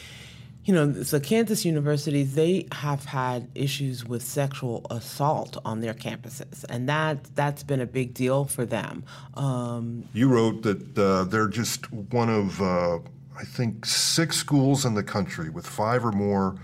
you 0.66 0.74
know, 0.74 1.04
so 1.04 1.20
Kansas 1.20 1.66
universities, 1.66 2.36
they 2.36 2.68
have 2.72 3.04
had 3.06 3.50
issues 3.54 4.06
with 4.06 4.24
sexual 4.24 4.86
assault 4.90 5.58
on 5.66 5.82
their 5.82 5.94
campuses, 5.94 6.64
and 6.70 6.88
that, 6.88 7.24
that's 7.36 7.64
been 7.64 7.82
a 7.82 7.86
big 7.86 8.14
deal 8.14 8.46
for 8.46 8.66
them. 8.66 9.04
Um, 9.34 10.06
You 10.14 10.30
wrote 10.30 10.64
that 10.64 10.98
uh, 10.98 11.26
they're 11.26 11.50
just 11.50 11.92
one 11.92 12.30
of, 12.30 12.62
uh, 12.62 13.00
I 13.38 13.44
think, 13.44 13.86
six 13.86 14.38
schools 14.38 14.86
in 14.86 14.94
the 14.94 15.04
country 15.04 15.50
with 15.50 15.68
five 15.68 16.06
or 16.06 16.14
more 16.14 16.56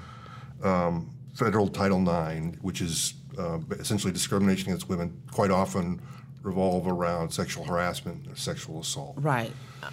um, 0.63 1.09
federal 1.33 1.67
Title 1.67 2.01
IX, 2.01 2.57
which 2.61 2.81
is 2.81 3.15
uh, 3.37 3.59
essentially 3.79 4.13
discrimination 4.13 4.69
against 4.69 4.87
women, 4.87 5.21
quite 5.31 5.51
often 5.51 6.01
revolve 6.43 6.87
around 6.87 7.31
sexual 7.31 7.63
harassment 7.65 8.27
or 8.27 8.35
sexual 8.35 8.79
assault. 8.79 9.15
right. 9.17 9.51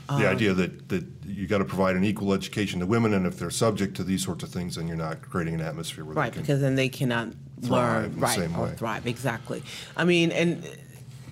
the 0.09 0.15
um, 0.15 0.23
idea 0.27 0.55
that, 0.55 0.89
that 0.89 1.05
you 1.25 1.47
got 1.47 1.59
to 1.59 1.65
provide 1.65 1.97
an 1.97 2.05
equal 2.05 2.33
education 2.33 2.81
to 2.81 2.87
women, 2.87 3.15
and 3.15 3.27
if 3.27 3.39
they're 3.39 3.51
subject 3.51 3.97
to 3.97 4.05
these 4.05 4.23
sorts 4.25 4.45
of 4.45 4.51
things, 4.51 4.77
then 4.77 4.87
you're 4.89 4.97
not 4.97 5.23
creating 5.23 5.55
an 5.55 5.61
atmosphere 5.61 6.05
where 6.05 6.15
Right, 6.15 6.27
they 6.27 6.31
can. 6.31 6.41
Right, 6.41 6.47
because 6.47 6.61
then 6.61 6.75
they 6.77 6.89
cannot 6.89 7.29
learn 7.63 8.13
the 8.15 8.21
right 8.21 8.37
same 8.37 8.57
or 8.57 8.65
way. 8.67 8.75
thrive 8.75 9.07
exactly. 9.07 9.63
I 9.97 10.05
mean, 10.05 10.31
and 10.31 10.69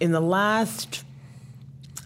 in 0.01 0.11
the 0.13 0.21
last, 0.21 1.05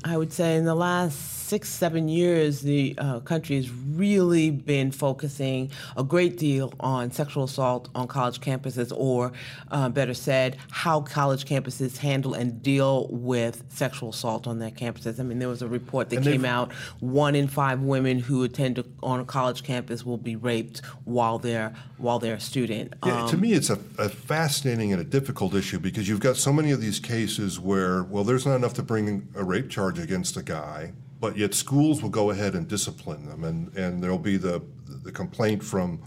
I 0.04 0.16
would 0.16 0.32
say, 0.32 0.56
in 0.56 0.64
the 0.64 0.74
last 0.74 1.37
six 1.48 1.68
seven 1.68 2.08
years, 2.08 2.60
the 2.60 2.94
uh, 2.98 3.20
country 3.20 3.56
has 3.56 3.70
really 3.70 4.50
been 4.50 4.90
focusing 4.90 5.70
a 5.96 6.04
great 6.04 6.36
deal 6.36 6.72
on 6.80 7.10
sexual 7.10 7.44
assault 7.44 7.88
on 7.94 8.06
college 8.06 8.40
campuses, 8.40 8.92
or 8.94 9.32
uh, 9.70 9.88
better 9.88 10.14
said, 10.14 10.56
how 10.70 11.00
college 11.00 11.44
campuses 11.46 11.96
handle 11.98 12.34
and 12.34 12.62
deal 12.62 13.08
with 13.10 13.64
sexual 13.68 14.10
assault 14.10 14.46
on 14.46 14.58
their 14.58 14.70
campuses. 14.70 15.18
I 15.18 15.22
mean, 15.22 15.38
there 15.38 15.48
was 15.48 15.62
a 15.62 15.68
report 15.68 16.10
that 16.10 16.16
And 16.16 16.24
came 16.24 16.44
out: 16.44 16.72
one 17.00 17.34
in 17.34 17.48
five 17.48 17.80
women 17.80 18.18
who 18.18 18.44
attend 18.44 18.78
a, 18.78 18.84
on 19.02 19.20
a 19.20 19.24
college 19.24 19.62
campus 19.62 20.04
will 20.04 20.18
be 20.18 20.36
raped 20.36 20.78
while 21.04 21.38
they're 21.38 21.72
while 21.96 22.18
they're 22.18 22.34
a 22.34 22.40
student. 22.40 22.94
Yeah, 23.04 23.26
to 23.26 23.34
Um, 23.34 23.40
me, 23.40 23.52
it's 23.52 23.70
a, 23.70 23.78
a 23.98 24.08
fascinating 24.08 24.92
and 24.92 25.00
a 25.00 25.04
difficult 25.04 25.54
issue 25.54 25.78
because 25.80 26.08
you've 26.08 26.20
got 26.20 26.36
so 26.36 26.52
many 26.52 26.70
of 26.70 26.80
these 26.80 27.00
cases 27.00 27.58
where, 27.58 28.02
well, 28.04 28.24
there's 28.24 28.46
not 28.46 28.54
enough 28.54 28.74
to 28.74 28.82
bring 28.82 29.28
a 29.34 29.42
rape 29.42 29.68
charge 29.68 29.98
against 29.98 30.36
a 30.36 30.42
guy, 30.42 30.92
but 31.20 31.36
yet 31.36 31.54
schools 31.54 32.02
will 32.02 32.10
go 32.10 32.30
ahead 32.30 32.54
and 32.54 32.68
discipline 32.68 33.26
them, 33.26 33.44
and, 33.44 33.76
and 33.76 34.02
there'll 34.02 34.18
be 34.18 34.36
the 34.36 34.62
the 34.86 35.12
complaint 35.12 35.62
from, 35.62 36.00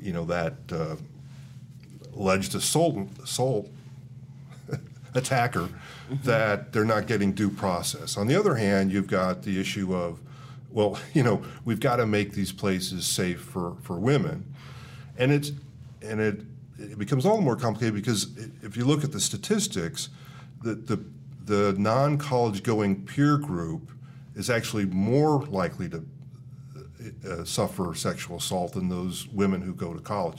you 0.00 0.12
know, 0.12 0.24
that 0.24 0.54
uh, 0.72 0.96
alleged 2.16 2.54
assault 2.54 3.08
assault 3.22 3.68
attacker 5.14 5.68
that 6.24 6.72
they're 6.72 6.84
not 6.84 7.06
getting 7.06 7.32
due 7.32 7.50
process. 7.50 8.16
On 8.16 8.26
the 8.26 8.36
other 8.36 8.54
hand, 8.54 8.92
you've 8.92 9.08
got 9.08 9.42
the 9.42 9.60
issue 9.60 9.94
of, 9.94 10.20
well, 10.70 10.98
you 11.14 11.22
know, 11.22 11.42
we've 11.64 11.80
got 11.80 11.96
to 11.96 12.06
make 12.06 12.32
these 12.32 12.52
places 12.52 13.06
safe 13.06 13.40
for, 13.40 13.76
for 13.82 13.98
women, 13.98 14.52
and 15.18 15.32
it's 15.32 15.52
and 16.02 16.20
it 16.20 16.40
it 16.78 16.98
becomes 16.98 17.24
all 17.24 17.36
the 17.36 17.42
more 17.42 17.56
complicated 17.56 17.94
because 17.94 18.28
if 18.62 18.76
you 18.76 18.84
look 18.84 19.02
at 19.02 19.12
the 19.12 19.20
statistics, 19.20 20.10
the 20.62 20.74
the 20.74 21.02
the 21.44 21.74
non-college 21.78 22.62
going 22.64 23.04
peer 23.04 23.38
group 23.38 23.90
is 24.36 24.50
actually 24.50 24.84
more 24.86 25.44
likely 25.46 25.88
to 25.88 26.04
uh, 27.28 27.44
suffer 27.44 27.94
sexual 27.94 28.36
assault 28.36 28.72
than 28.74 28.88
those 28.88 29.26
women 29.28 29.60
who 29.62 29.72
go 29.74 29.94
to 29.94 30.00
college. 30.00 30.38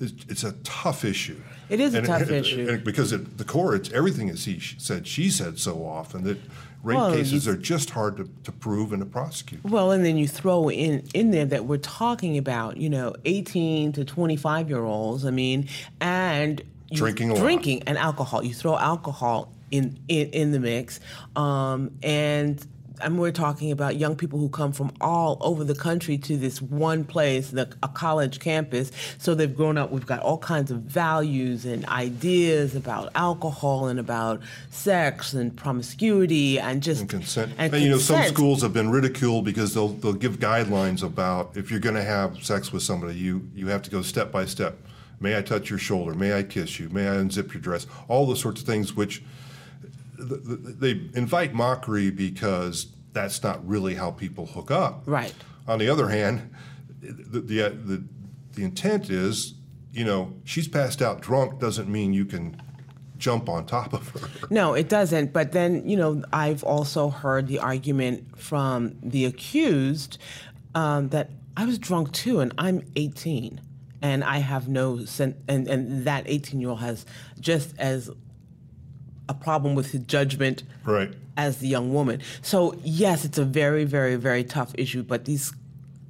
It's, 0.00 0.12
it's 0.28 0.44
a 0.44 0.52
tough 0.64 1.04
issue. 1.04 1.40
It 1.70 1.80
is 1.80 1.94
a 1.94 2.02
tough 2.02 2.22
and- 2.22 2.30
issue. 2.32 2.66
and 2.68 2.84
because 2.84 3.12
at 3.12 3.38
the 3.38 3.44
core, 3.44 3.74
it's 3.74 3.90
everything 3.92 4.28
is 4.28 4.44
he 4.44 4.60
said, 4.60 5.06
she 5.06 5.30
said 5.30 5.58
so 5.58 5.86
often 5.86 6.24
that 6.24 6.38
rape 6.82 6.98
Well, 6.98 7.12
cases 7.14 7.46
you- 7.46 7.52
are 7.52 7.56
just 7.56 7.90
hard 7.90 8.16
to, 8.18 8.28
to 8.44 8.52
prove 8.52 8.92
and 8.92 9.00
to 9.00 9.06
prosecute. 9.06 9.64
Well, 9.64 9.92
and 9.92 10.04
then 10.04 10.16
you 10.18 10.28
throw 10.28 10.68
in 10.70 11.02
in 11.14 11.30
there 11.30 11.46
that 11.46 11.64
we're 11.64 11.78
talking 11.78 12.36
about, 12.36 12.76
you 12.76 12.90
know, 12.90 13.14
18 13.24 13.92
to 13.92 14.04
25 14.04 14.68
year 14.68 14.84
olds. 14.84 15.24
I 15.24 15.30
mean, 15.30 15.68
and 16.00 16.60
you- 16.90 16.98
Drinking 16.98 17.30
lot. 17.30 17.38
drinking 17.38 17.84
and 17.86 17.96
alcohol. 17.96 18.44
You 18.44 18.52
throw 18.54 18.76
alcohol 18.76 19.50
in 19.70 19.98
in, 20.08 20.28
in 20.30 20.52
the 20.52 20.60
mix, 20.60 21.00
um, 21.36 21.90
and. 22.02 22.64
And 23.00 23.18
we're 23.18 23.32
talking 23.32 23.70
about 23.70 23.96
young 23.96 24.16
people 24.16 24.38
who 24.38 24.48
come 24.48 24.72
from 24.72 24.92
all 25.00 25.38
over 25.40 25.64
the 25.64 25.74
country 25.74 26.18
to 26.18 26.36
this 26.36 26.62
one 26.62 27.04
place, 27.04 27.50
the, 27.50 27.72
a 27.82 27.88
college 27.88 28.40
campus. 28.40 28.90
So 29.18 29.34
they've 29.34 29.54
grown 29.54 29.78
up. 29.78 29.90
We've 29.90 30.06
got 30.06 30.20
all 30.20 30.38
kinds 30.38 30.70
of 30.70 30.82
values 30.82 31.64
and 31.64 31.84
ideas 31.86 32.74
about 32.74 33.10
alcohol 33.14 33.88
and 33.88 34.00
about 34.00 34.40
sex 34.70 35.34
and 35.34 35.56
promiscuity 35.56 36.58
and 36.58 36.82
just 36.82 37.02
And 37.02 37.10
consent. 37.10 37.52
And, 37.58 37.72
And, 37.74 37.82
you 37.82 37.90
know, 37.90 37.98
some 37.98 38.22
schools 38.24 38.62
have 38.62 38.72
been 38.72 38.90
ridiculed 38.90 39.44
because 39.44 39.74
they'll 39.74 39.88
they'll 39.88 40.12
give 40.12 40.38
guidelines 40.38 41.02
about 41.02 41.56
if 41.56 41.70
you're 41.70 41.80
going 41.80 41.94
to 41.94 42.04
have 42.04 42.42
sex 42.44 42.72
with 42.72 42.82
somebody, 42.82 43.18
you 43.18 43.48
you 43.54 43.68
have 43.68 43.82
to 43.82 43.90
go 43.90 44.02
step 44.02 44.32
by 44.32 44.46
step. 44.46 44.78
May 45.18 45.36
I 45.38 45.42
touch 45.42 45.70
your 45.70 45.78
shoulder? 45.78 46.14
May 46.14 46.36
I 46.36 46.42
kiss 46.42 46.78
you? 46.78 46.88
May 46.90 47.08
I 47.08 47.14
unzip 47.14 47.52
your 47.54 47.62
dress? 47.62 47.86
All 48.08 48.26
those 48.26 48.40
sorts 48.40 48.60
of 48.60 48.66
things, 48.66 48.94
which 48.94 49.22
they 50.18 50.90
invite 51.14 51.54
mockery 51.54 52.10
because 52.10 52.86
that's 53.12 53.42
not 53.42 53.66
really 53.66 53.94
how 53.94 54.10
people 54.10 54.46
hook 54.46 54.70
up. 54.70 55.02
Right. 55.06 55.34
On 55.66 55.78
the 55.78 55.88
other 55.88 56.08
hand, 56.08 56.54
the, 57.00 57.40
the, 57.40 57.68
the, 57.70 58.04
the 58.52 58.64
intent 58.64 59.10
is, 59.10 59.54
you 59.92 60.04
know, 60.04 60.34
she's 60.44 60.68
passed 60.68 61.00
out 61.02 61.20
drunk 61.20 61.58
doesn't 61.58 61.88
mean 61.88 62.12
you 62.12 62.24
can 62.24 62.60
jump 63.18 63.48
on 63.48 63.66
top 63.66 63.92
of 63.92 64.08
her. 64.10 64.28
No, 64.50 64.74
it 64.74 64.88
doesn't. 64.88 65.32
But 65.32 65.52
then, 65.52 65.88
you 65.88 65.96
know, 65.96 66.22
I've 66.32 66.62
also 66.62 67.08
heard 67.08 67.48
the 67.48 67.58
argument 67.58 68.38
from 68.38 68.96
the 69.02 69.24
accused 69.24 70.18
um, 70.74 71.08
that 71.08 71.30
I 71.56 71.64
was 71.64 71.78
drunk 71.78 72.12
too, 72.12 72.40
and 72.40 72.52
I'm 72.58 72.82
18, 72.96 73.60
and 74.02 74.22
I 74.22 74.38
have 74.38 74.68
no 74.68 75.04
sense, 75.06 75.36
and, 75.48 75.66
and 75.66 76.04
that 76.04 76.24
18 76.26 76.60
year 76.60 76.70
old 76.70 76.80
has 76.80 77.06
just 77.40 77.74
as 77.78 78.10
a 79.28 79.34
problem 79.34 79.74
with 79.74 79.90
his 79.92 80.00
judgment 80.02 80.62
Right. 80.84 81.12
as 81.36 81.58
the 81.58 81.68
young 81.68 81.92
woman. 81.92 82.20
So, 82.42 82.74
yes, 82.82 83.24
it's 83.24 83.38
a 83.38 83.44
very, 83.44 83.84
very, 83.84 84.16
very 84.16 84.44
tough 84.44 84.72
issue, 84.76 85.02
but 85.02 85.24
these 85.24 85.52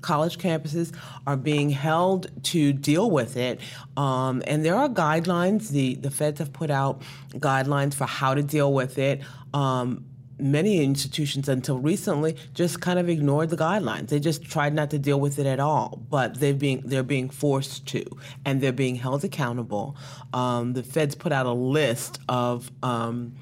college 0.03 0.39
campuses 0.39 0.95
are 1.27 1.37
being 1.37 1.71
held 1.71 2.29
to 2.45 2.73
deal 2.73 3.11
with 3.11 3.37
it. 3.37 3.61
Um, 3.97 4.43
and 4.47 4.65
there 4.65 4.77
are 4.77 4.89
guidelines. 4.89 5.71
The, 5.71 5.97
the 5.97 6.11
feds 6.11 6.39
have 6.39 6.53
put 6.53 6.71
out 6.71 7.03
guidelines 7.35 7.93
for 7.95 8.05
how 8.05 8.35
to 8.35 8.43
deal 8.43 8.73
with 8.73 8.99
it. 8.99 9.21
Um, 9.53 10.05
many 10.39 10.83
institutions 10.83 11.49
until 11.49 11.79
recently 11.79 12.37
just 12.55 12.81
kind 12.81 12.99
of 12.99 13.09
ignored 13.09 13.51
the 13.51 13.57
guidelines. 13.57 14.09
They 14.09 14.21
just 14.21 14.45
tried 14.45 14.75
not 14.75 14.91
to 14.91 14.99
deal 14.99 15.19
with 15.19 15.39
it 15.39 15.47
at 15.47 15.61
all. 15.61 16.03
But 16.11 16.41
they're 16.41 16.55
being 16.55 16.83
they're 16.85 17.03
being 17.03 17.31
forced 17.31 17.87
to, 17.89 18.05
and 18.45 18.61
they're 18.61 18.73
being 18.73 18.97
held 18.97 19.25
accountable. 19.25 19.97
Um, 20.33 20.73
the 20.75 20.83
feds 20.83 21.15
put 21.15 21.33
out 21.33 21.47
a 21.47 21.53
list 21.53 22.21
of 22.29 22.71
um, 22.83 23.35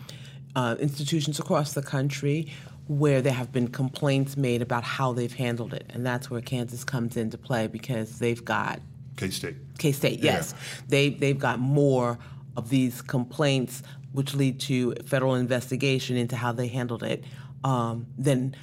uh, 0.55 0.77
institutions 0.79 1.39
across 1.39 1.73
the 1.73 1.83
country 1.83 2.53
where 2.87 3.23
there 3.23 3.33
have 3.33 3.51
been 3.51 3.69
complaints 3.69 4.37
made 4.37 4.61
about 4.61 4.85
how 4.85 5.13
they've 5.13 5.33
handled 5.33 5.73
it, 5.73 5.87
and 5.89 6.05
that's 6.05 6.31
where 6.31 6.41
Kansas 6.41 6.85
comes 6.85 7.17
into 7.17 7.39
play 7.39 7.67
because 7.67 8.19
they've 8.19 8.45
got 8.45 8.81
K 9.17 9.31
State. 9.31 9.57
K 9.79 9.93
State, 9.93 10.21
yes, 10.21 10.55
they 10.89 11.11
they've 11.11 11.39
got 11.39 11.59
more 11.59 12.19
of 12.57 12.69
these 12.69 13.03
complaints, 13.03 13.83
which 14.15 14.35
lead 14.35 14.61
to 14.61 14.95
federal 15.05 15.35
investigation 15.35 16.17
into 16.17 16.37
how 16.37 16.53
they 16.53 16.69
handled 16.69 17.03
it, 17.03 17.23
um, 17.65 18.07
than 18.17 18.55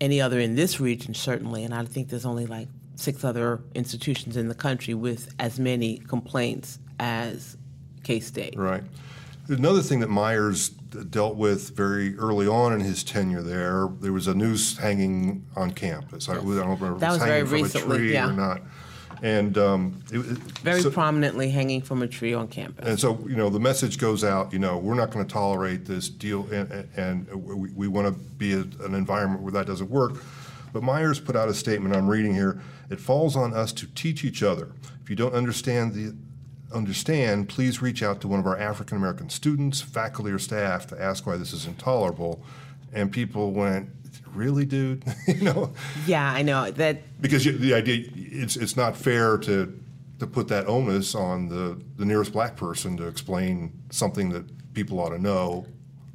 any 0.00 0.20
other 0.20 0.40
in 0.40 0.54
this 0.54 0.80
region, 0.80 1.12
certainly. 1.12 1.64
And 1.64 1.74
I 1.74 1.84
think 1.84 2.08
there's 2.08 2.24
only 2.24 2.46
like 2.46 2.68
six 2.94 3.24
other 3.24 3.60
institutions 3.74 4.36
in 4.36 4.48
the 4.48 4.54
country 4.54 4.94
with 4.94 5.34
as 5.38 5.58
many 5.58 5.98
complaints 5.98 6.78
as 6.98 7.56
K 8.04 8.20
State. 8.20 8.56
Right. 8.56 8.84
Another 9.48 9.82
thing 9.82 9.98
that 10.00 10.08
Myers 10.08 10.68
dealt 10.68 11.34
with 11.36 11.74
very 11.76 12.16
early 12.16 12.46
on 12.46 12.72
in 12.72 12.80
his 12.80 13.02
tenure 13.02 13.42
there, 13.42 13.88
there 14.00 14.12
was 14.12 14.28
a 14.28 14.34
noose 14.34 14.78
hanging 14.78 15.44
on 15.56 15.72
campus. 15.72 16.28
I, 16.28 16.34
I 16.34 16.36
don't 16.36 16.46
remember 16.46 16.94
if 16.94 17.00
That 17.00 17.08
it 17.08 17.10
was 17.10 17.18
was 17.18 17.28
very 17.28 17.30
hanging 17.30 17.46
from 17.46 17.58
a 17.58 17.62
recently, 17.62 17.98
tree 17.98 18.12
yeah. 18.12 18.28
or 18.28 18.32
not. 18.32 18.62
And 19.22 19.58
um, 19.58 20.02
it, 20.12 20.20
Very 20.62 20.80
so- 20.80 20.90
prominently 20.90 21.50
hanging 21.50 21.82
from 21.82 22.02
a 22.02 22.08
tree 22.08 22.32
on 22.32 22.48
campus. 22.48 22.86
And 22.86 22.98
so, 22.98 23.18
you 23.28 23.36
know, 23.36 23.50
the 23.50 23.60
message 23.60 23.98
goes 23.98 24.24
out, 24.24 24.52
you 24.52 24.58
know, 24.58 24.78
we're 24.78 24.94
not 24.94 25.10
going 25.10 25.26
to 25.26 25.32
tolerate 25.32 25.84
this 25.84 26.08
deal, 26.08 26.46
and, 26.50 26.88
and 26.96 27.28
we, 27.44 27.70
we 27.70 27.88
want 27.88 28.06
to 28.06 28.12
be 28.12 28.54
a, 28.54 28.60
an 28.84 28.94
environment 28.94 29.42
where 29.42 29.52
that 29.52 29.66
doesn't 29.66 29.90
work. 29.90 30.22
But 30.72 30.82
Myers 30.82 31.20
put 31.20 31.36
out 31.36 31.48
a 31.48 31.54
statement 31.54 31.94
I'm 31.94 32.08
reading 32.08 32.34
here. 32.34 32.60
It 32.90 33.00
falls 33.00 33.36
on 33.36 33.52
us 33.52 33.72
to 33.74 33.86
teach 33.88 34.24
each 34.24 34.42
other. 34.42 34.72
If 35.02 35.10
you 35.10 35.16
don't 35.16 35.34
understand 35.34 35.94
the 35.94 36.16
understand, 36.72 37.48
please 37.48 37.82
reach 37.82 38.02
out 38.02 38.20
to 38.20 38.28
one 38.28 38.38
of 38.38 38.46
our 38.46 38.56
African 38.56 38.96
American 38.96 39.28
students, 39.28 39.80
faculty, 39.80 40.30
or 40.30 40.38
staff 40.38 40.86
to 40.88 41.02
ask 41.02 41.26
why 41.26 41.36
this 41.36 41.52
is 41.52 41.66
intolerable. 41.66 42.42
And 42.92 43.10
people 43.12 43.52
went, 43.52 43.88
"Really, 44.34 44.64
dude?" 44.64 45.04
you 45.26 45.42
know, 45.42 45.72
yeah, 46.06 46.32
I 46.32 46.42
know 46.42 46.70
that 46.72 47.20
because 47.20 47.44
you- 47.46 47.56
the 47.58 47.74
idea 47.74 48.04
it's 48.14 48.56
it's 48.56 48.76
not 48.76 48.96
fair 48.96 49.38
to 49.38 49.78
to 50.18 50.26
put 50.26 50.48
that 50.48 50.66
onus 50.66 51.14
on 51.14 51.48
the 51.48 51.80
the 51.96 52.04
nearest 52.04 52.32
black 52.32 52.56
person 52.56 52.96
to 52.98 53.06
explain 53.06 53.72
something 53.90 54.30
that 54.30 54.44
people 54.74 54.98
ought 55.00 55.10
to 55.10 55.18
know. 55.18 55.66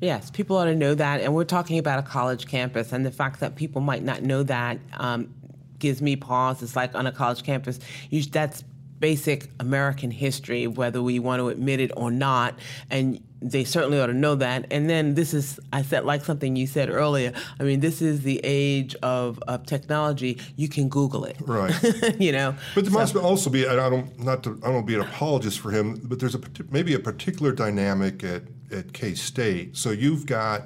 Yes, 0.01 0.29
people 0.29 0.57
ought 0.57 0.65
to 0.65 0.75
know 0.75 0.93
that. 0.93 1.21
And 1.21 1.33
we're 1.33 1.45
talking 1.45 1.79
about 1.79 1.99
a 1.99 2.03
college 2.03 2.47
campus, 2.47 2.91
and 2.91 3.05
the 3.05 3.11
fact 3.11 3.39
that 3.39 3.55
people 3.55 3.81
might 3.81 4.03
not 4.03 4.21
know 4.23 4.43
that 4.43 4.77
um, 4.97 5.33
gives 5.79 6.01
me 6.01 6.15
pause. 6.17 6.61
It's 6.61 6.75
like 6.75 6.93
on 6.95 7.07
a 7.07 7.11
college 7.11 7.43
campus, 7.43 7.79
you, 8.09 8.21
that's 8.23 8.63
basic 8.99 9.49
American 9.59 10.11
history, 10.11 10.67
whether 10.67 11.01
we 11.01 11.19
want 11.19 11.39
to 11.39 11.49
admit 11.49 11.79
it 11.79 11.91
or 11.97 12.11
not. 12.11 12.57
And 12.89 13.21
they 13.41 13.63
certainly 13.63 13.99
ought 13.99 14.07
to 14.07 14.13
know 14.13 14.35
that. 14.35 14.65
And 14.71 14.89
then 14.89 15.13
this 15.13 15.33
is, 15.33 15.59
I 15.71 15.83
said, 15.83 16.05
like 16.05 16.25
something 16.25 16.55
you 16.55 16.65
said 16.65 16.89
earlier. 16.89 17.33
I 17.59 17.63
mean, 17.63 17.79
this 17.79 18.01
is 18.01 18.21
the 18.21 18.41
age 18.43 18.95
of, 19.03 19.39
of 19.47 19.65
technology. 19.65 20.39
You 20.55 20.67
can 20.67 20.89
Google 20.89 21.25
it, 21.25 21.37
Right. 21.41 21.73
you 22.19 22.31
know. 22.31 22.55
But 22.73 22.85
there 22.85 22.93
must 22.93 23.15
also 23.15 23.49
be, 23.49 23.65
and 23.65 23.79
I 23.79 23.89
don't 23.89 24.19
not 24.19 24.43
to, 24.43 24.51
I 24.63 24.67
don't 24.67 24.75
want 24.75 24.87
to 24.87 24.93
be 24.93 24.95
an 24.95 25.07
apologist 25.07 25.59
for 25.59 25.71
him, 25.71 25.99
but 26.03 26.19
there's 26.19 26.35
a 26.35 26.41
maybe 26.71 26.93
a 26.93 26.99
particular 26.99 27.51
dynamic 27.51 28.23
at 28.23 28.43
at 28.71 28.93
K 28.93 29.13
State. 29.13 29.77
So 29.77 29.91
you've 29.91 30.25
got 30.25 30.63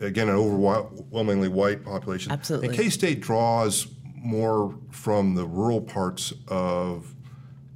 again 0.00 0.28
an 0.28 0.34
overwhelmingly 0.34 1.48
white 1.48 1.84
population. 1.84 2.32
Absolutely. 2.32 2.68
And 2.68 2.76
K 2.76 2.90
State 2.90 3.20
draws 3.20 3.86
more 4.16 4.76
from 4.90 5.34
the 5.34 5.46
rural 5.46 5.80
parts 5.80 6.32
of 6.48 7.14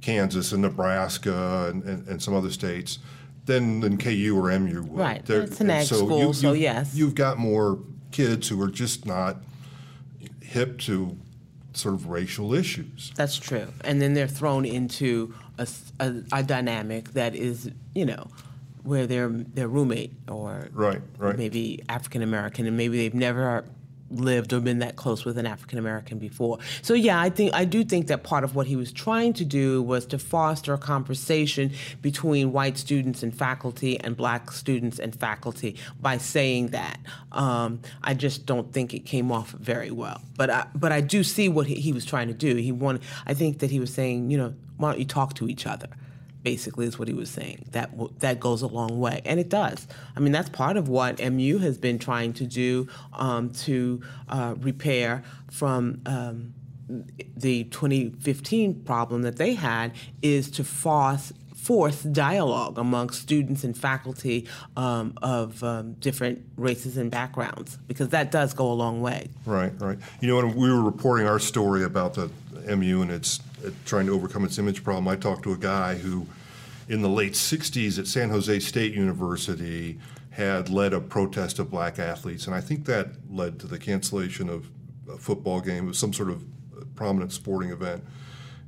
Kansas 0.01 0.51
and 0.51 0.61
Nebraska 0.63 1.67
and, 1.69 1.83
and, 1.83 2.07
and 2.07 2.21
some 2.21 2.33
other 2.33 2.49
states 2.49 2.99
than, 3.45 3.79
than 3.79 3.97
KU 3.97 4.35
or 4.37 4.57
MU 4.59 4.81
would. 4.83 4.99
Uh, 4.99 5.03
right. 5.03 5.25
They're- 5.25 5.41
It's 5.41 5.61
an 5.61 5.69
ag 5.69 5.85
school, 5.87 6.33
so 6.33 6.49
you've- 6.53 6.63
yes. 6.63 6.93
You've 6.95 7.15
got 7.15 7.37
more 7.37 7.79
kids 8.11 8.47
who 8.47 8.61
are 8.61 8.69
just 8.69 9.05
not 9.05 9.37
hip 10.41 10.77
to 10.79 11.17
sort 11.73 11.95
of 11.95 12.07
racial 12.07 12.53
issues. 12.53 13.11
That's 13.15 13.37
true. 13.37 13.67
And 13.85 14.01
then 14.01 14.13
they're 14.13 14.27
thrown 14.27 14.65
into 14.65 15.33
a 15.57 15.67
a 16.31 16.43
dynamic 16.43 17.13
that 17.13 17.35
is, 17.35 17.69
you 17.93 18.05
know, 18.05 18.27
where 18.83 19.07
their 19.07 19.29
their 19.29 19.67
roommate 19.69 20.11
or 20.27 20.67
Right, 20.73 21.01
right. 21.17 21.37
maybe 21.37 21.81
African 21.87 22.21
American, 22.23 22.65
and 22.67 22.75
maybe 22.75 22.97
they've 22.97 23.13
never 23.13 23.63
lived 24.11 24.53
or 24.53 24.59
been 24.59 24.79
that 24.79 24.95
close 24.95 25.25
with 25.25 25.37
an 25.37 25.45
African 25.45 25.79
American 25.79 26.19
before. 26.19 26.59
So 26.81 26.93
yeah, 26.93 27.19
I 27.19 27.29
think 27.29 27.53
I 27.53 27.65
do 27.65 27.83
think 27.83 28.07
that 28.07 28.23
part 28.23 28.43
of 28.43 28.55
what 28.55 28.67
he 28.67 28.75
was 28.75 28.91
trying 28.91 29.33
to 29.33 29.45
do 29.45 29.81
was 29.81 30.05
to 30.07 30.19
foster 30.19 30.73
a 30.73 30.77
conversation 30.77 31.71
between 32.01 32.51
white 32.51 32.77
students 32.77 33.23
and 33.23 33.33
faculty 33.33 33.99
and 33.99 34.15
black 34.15 34.51
students 34.51 34.99
and 34.99 35.15
faculty 35.15 35.77
by 35.99 36.17
saying 36.17 36.67
that. 36.67 36.99
Um, 37.31 37.79
I 38.03 38.13
just 38.13 38.45
don't 38.45 38.73
think 38.73 38.93
it 38.93 39.05
came 39.05 39.31
off 39.31 39.51
very 39.51 39.91
well. 39.91 40.21
But 40.35 40.49
I, 40.49 40.67
but 40.75 40.91
I 40.91 41.01
do 41.01 41.23
see 41.23 41.49
what 41.49 41.67
he, 41.67 41.75
he 41.75 41.93
was 41.93 42.05
trying 42.05 42.27
to 42.27 42.33
do. 42.33 42.55
He 42.55 42.71
wanted. 42.71 43.03
I 43.25 43.33
think 43.33 43.59
that 43.59 43.71
he 43.71 43.79
was 43.79 43.93
saying, 43.93 44.31
you 44.31 44.37
know, 44.37 44.53
why 44.77 44.91
don't 44.91 44.99
you 44.99 45.05
talk 45.05 45.33
to 45.35 45.47
each 45.47 45.65
other? 45.65 45.87
Basically 46.43 46.85
is 46.85 46.97
what 46.97 47.07
he 47.07 47.13
was 47.13 47.29
saying. 47.29 47.65
That 47.71 47.91
that 48.19 48.39
goes 48.39 48.61
a 48.61 48.67
long 48.67 48.99
way, 48.99 49.21
and 49.25 49.39
it 49.39 49.49
does. 49.49 49.87
I 50.15 50.19
mean, 50.19 50.31
that's 50.31 50.49
part 50.49 50.77
of 50.77 50.87
what 50.87 51.19
MU 51.19 51.57
has 51.59 51.77
been 51.77 51.99
trying 51.99 52.33
to 52.33 52.45
do 52.45 52.87
um, 53.13 53.51
to 53.51 54.01
uh, 54.29 54.55
repair 54.59 55.23
from. 55.49 56.01
Um, 56.05 56.53
the 57.37 57.63
2015 57.65 58.83
problem 58.83 59.21
that 59.21 59.37
they 59.37 59.53
had 59.53 59.93
is 60.21 60.51
to 60.51 60.61
force 60.61 61.31
force 61.61 62.01
dialogue 62.01 62.79
among 62.79 63.11
students 63.11 63.63
and 63.63 63.77
faculty 63.77 64.47
um, 64.75 65.13
of 65.21 65.63
um, 65.63 65.93
different 65.93 66.43
races 66.57 66.97
and 66.97 67.11
backgrounds 67.11 67.77
because 67.87 68.09
that 68.09 68.31
does 68.31 68.53
go 68.55 68.71
a 68.71 68.73
long 68.73 68.99
way. 68.99 69.29
Right, 69.45 69.71
right. 69.79 69.99
You 70.21 70.27
know, 70.27 70.37
when 70.37 70.55
we 70.55 70.71
were 70.71 70.81
reporting 70.81 71.27
our 71.27 71.37
story 71.37 71.83
about 71.83 72.15
the 72.15 72.31
MU 72.75 73.03
and 73.03 73.11
its 73.11 73.39
trying 73.85 74.05
to 74.07 74.13
overcome 74.13 74.45
its 74.45 74.57
image 74.57 74.83
problem, 74.83 75.07
I 75.07 75.15
talked 75.15 75.43
to 75.43 75.53
a 75.53 75.57
guy 75.57 75.95
who, 75.95 76.27
in 76.87 77.01
the 77.01 77.09
late 77.09 77.33
'60s 77.33 77.99
at 77.99 78.07
San 78.07 78.29
Jose 78.29 78.59
State 78.59 78.93
University, 78.93 79.99
had 80.31 80.69
led 80.69 80.93
a 80.93 80.99
protest 80.99 81.59
of 81.59 81.69
black 81.69 81.99
athletes, 81.99 82.47
and 82.47 82.55
I 82.55 82.61
think 82.61 82.85
that 82.85 83.07
led 83.29 83.59
to 83.59 83.67
the 83.67 83.77
cancellation 83.77 84.49
of 84.49 84.69
a 85.09 85.17
football 85.17 85.59
game, 85.61 85.85
was 85.85 85.97
some 85.97 86.13
sort 86.13 86.29
of 86.29 86.43
prominent 86.95 87.31
sporting 87.31 87.71
event, 87.71 88.03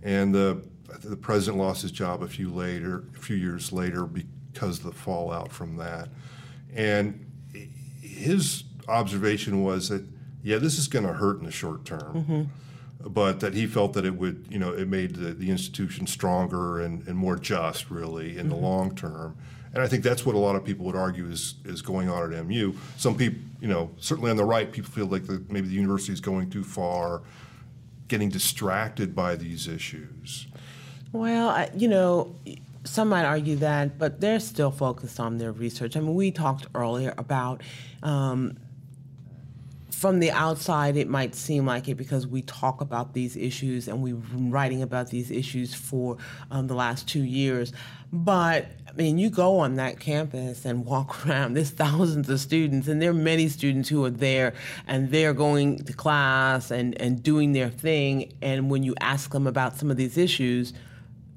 and 0.02 0.34
the 0.34 0.64
the 1.04 1.16
president 1.16 1.58
lost 1.58 1.82
his 1.82 1.92
job 1.92 2.22
a 2.22 2.28
few 2.28 2.52
later, 2.52 3.06
a 3.16 3.20
few 3.20 3.36
years 3.36 3.72
later, 3.72 4.06
because 4.06 4.80
of 4.80 4.86
the 4.86 4.92
fallout 4.92 5.52
from 5.52 5.78
that, 5.78 6.10
and 6.74 7.26
his 8.02 8.64
observation 8.88 9.64
was 9.64 9.90
that 9.90 10.06
yeah, 10.44 10.58
this 10.58 10.78
is 10.78 10.88
going 10.88 11.06
to 11.06 11.14
hurt 11.14 11.40
in 11.40 11.46
the 11.46 11.52
short 11.52 11.86
term, 11.86 12.14
mm-hmm. 12.14 12.44
But 13.06 13.40
that 13.42 13.54
he 13.54 13.68
felt 13.68 13.94
that 13.94 14.06
it 14.06 14.16
would, 14.16 14.48
you 14.50 14.58
know, 14.58 14.72
it 14.72 14.88
made 14.88 15.16
the, 15.16 15.34
the 15.34 15.52
institution 15.52 16.08
stronger 16.08 16.82
and, 16.82 17.06
and 17.08 17.18
more 17.18 17.36
just, 17.36 17.90
really, 17.90 18.38
in 18.38 18.50
the 18.50 18.56
long 18.56 18.96
term. 18.96 19.38
And 19.74 19.82
I 19.82 19.88
think 19.88 20.04
that's 20.04 20.26
what 20.26 20.36
a 20.36 20.38
lot 20.40 20.56
of 20.56 20.64
people 20.64 20.86
would 20.86 20.96
argue 20.96 21.30
is 21.30 21.56
is 21.66 21.82
going 21.82 22.08
on 22.08 22.32
at 22.32 22.46
MU. 22.46 22.74
Some 22.98 23.18
people, 23.18 23.40
you 23.60 23.68
know, 23.68 23.92
certainly 23.98 24.30
on 24.30 24.38
the 24.38 24.46
right, 24.46 24.72
people 24.72 24.92
feel 24.92 25.08
like 25.08 25.26
the, 25.26 25.44
maybe 25.50 25.68
the 25.68 25.74
university 25.74 26.14
is 26.14 26.22
going 26.22 26.50
too 26.52 26.64
far, 26.64 27.24
getting 28.08 28.30
distracted 28.30 29.16
by 29.16 29.36
these 29.36 29.68
issues. 29.68 30.48
Well, 31.12 31.50
I, 31.50 31.72
you 31.76 31.88
know, 31.88 32.36
some 32.84 33.10
might 33.10 33.26
argue 33.26 33.56
that, 33.58 33.98
but 33.98 34.22
they're 34.22 34.40
still 34.40 34.72
focused 34.72 35.20
on 35.20 35.40
their 35.40 35.52
research. 35.52 35.98
I 35.98 36.02
mean, 36.02 36.14
we 36.14 36.32
talked 36.32 36.68
earlier 36.76 37.14
about. 37.18 37.62
Um, 38.04 38.58
from 40.04 40.20
the 40.20 40.32
outside, 40.32 40.98
it 40.98 41.08
might 41.08 41.34
seem 41.34 41.66
like 41.66 41.88
it 41.88 41.96
because 41.96 42.28
we 42.28 42.42
talk 42.42 42.82
about 42.82 43.14
these 43.14 43.38
issues 43.38 43.88
and 43.88 44.02
we've 44.02 44.22
been 44.32 44.52
writing 44.52 44.82
about 44.82 45.10
these 45.10 45.32
issues 45.32 45.74
for 45.74 46.18
um, 46.52 46.68
the 46.68 46.74
last 46.74 47.08
two 47.08 47.24
years. 47.24 47.72
But 48.12 48.66
I 48.86 48.92
mean, 48.98 49.18
you 49.18 49.30
go 49.30 49.60
on 49.60 49.76
that 49.76 50.02
campus 50.02 50.66
and 50.66 50.86
walk 50.86 51.26
around, 51.26 51.54
there's 51.54 51.70
thousands 51.70 52.30
of 52.30 52.42
students, 52.42 52.90
and 52.90 53.02
there 53.02 53.12
are 53.12 53.14
many 53.14 53.48
students 53.48 53.88
who 53.88 54.04
are 54.04 54.10
there 54.10 54.56
and 54.88 55.10
they're 55.10 55.34
going 55.34 55.82
to 55.86 55.94
class 55.94 56.70
and, 56.70 57.00
and 57.02 57.24
doing 57.24 57.54
their 57.54 57.70
thing. 57.70 58.34
And 58.42 58.70
when 58.70 58.84
you 58.84 58.96
ask 59.00 59.32
them 59.32 59.48
about 59.48 59.78
some 59.78 59.90
of 59.90 59.96
these 59.96 60.18
issues, 60.18 60.74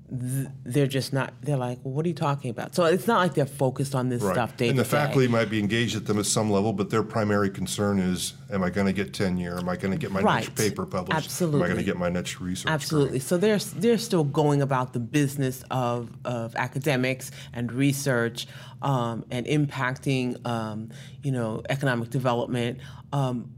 th- 0.08 0.48
they're 0.64 0.86
just 0.86 1.12
not, 1.12 1.32
they're 1.42 1.56
like, 1.56 1.78
well, 1.82 1.94
what 1.94 2.04
are 2.04 2.08
you 2.08 2.14
talking 2.14 2.50
about? 2.50 2.74
So 2.74 2.84
it's 2.84 3.06
not 3.06 3.18
like 3.18 3.34
they're 3.34 3.46
focused 3.46 3.94
on 3.94 4.08
this 4.08 4.22
Right. 4.22 4.34
stuff 4.34 4.56
day 4.56 4.68
And 4.68 4.78
the 4.78 4.82
day. 4.82 4.88
faculty 4.88 5.28
might 5.28 5.50
be 5.50 5.58
engaged 5.58 5.96
at 5.96 6.06
them 6.06 6.18
at 6.18 6.26
some 6.26 6.50
level, 6.50 6.72
but 6.72 6.90
their 6.90 7.02
primary 7.02 7.50
concern 7.50 7.98
is, 7.98 8.34
am 8.50 8.62
I 8.62 8.70
going 8.70 8.86
to 8.86 8.92
get 8.92 9.12
tenure? 9.14 9.58
Am 9.58 9.68
I 9.68 9.76
going 9.76 9.92
to 9.92 9.98
get 9.98 10.10
my 10.12 10.22
next 10.22 10.54
paper 10.54 10.86
published? 10.86 11.16
Absolutely. 11.24 11.60
Am 11.60 11.64
I 11.64 11.66
going 11.68 11.78
to 11.78 11.84
get 11.84 11.96
my 11.96 12.08
next 12.08 12.40
research? 12.40 12.70
Absolutely. 12.70 13.18
So 13.18 13.36
they're 13.36 13.58
they're 13.58 13.98
still 13.98 14.24
going 14.24 14.62
about 14.62 14.92
the 14.92 15.00
business 15.00 15.64
of 15.70 16.10
of 16.24 16.54
academics 16.56 17.30
and 17.52 17.72
research 17.72 18.46
um, 18.82 19.24
and 19.30 19.46
impacting 19.46 20.44
um, 20.46 20.90
you 21.22 21.32
know 21.32 21.62
economic 21.68 22.10
development. 22.10 22.78
Um, 23.12 23.50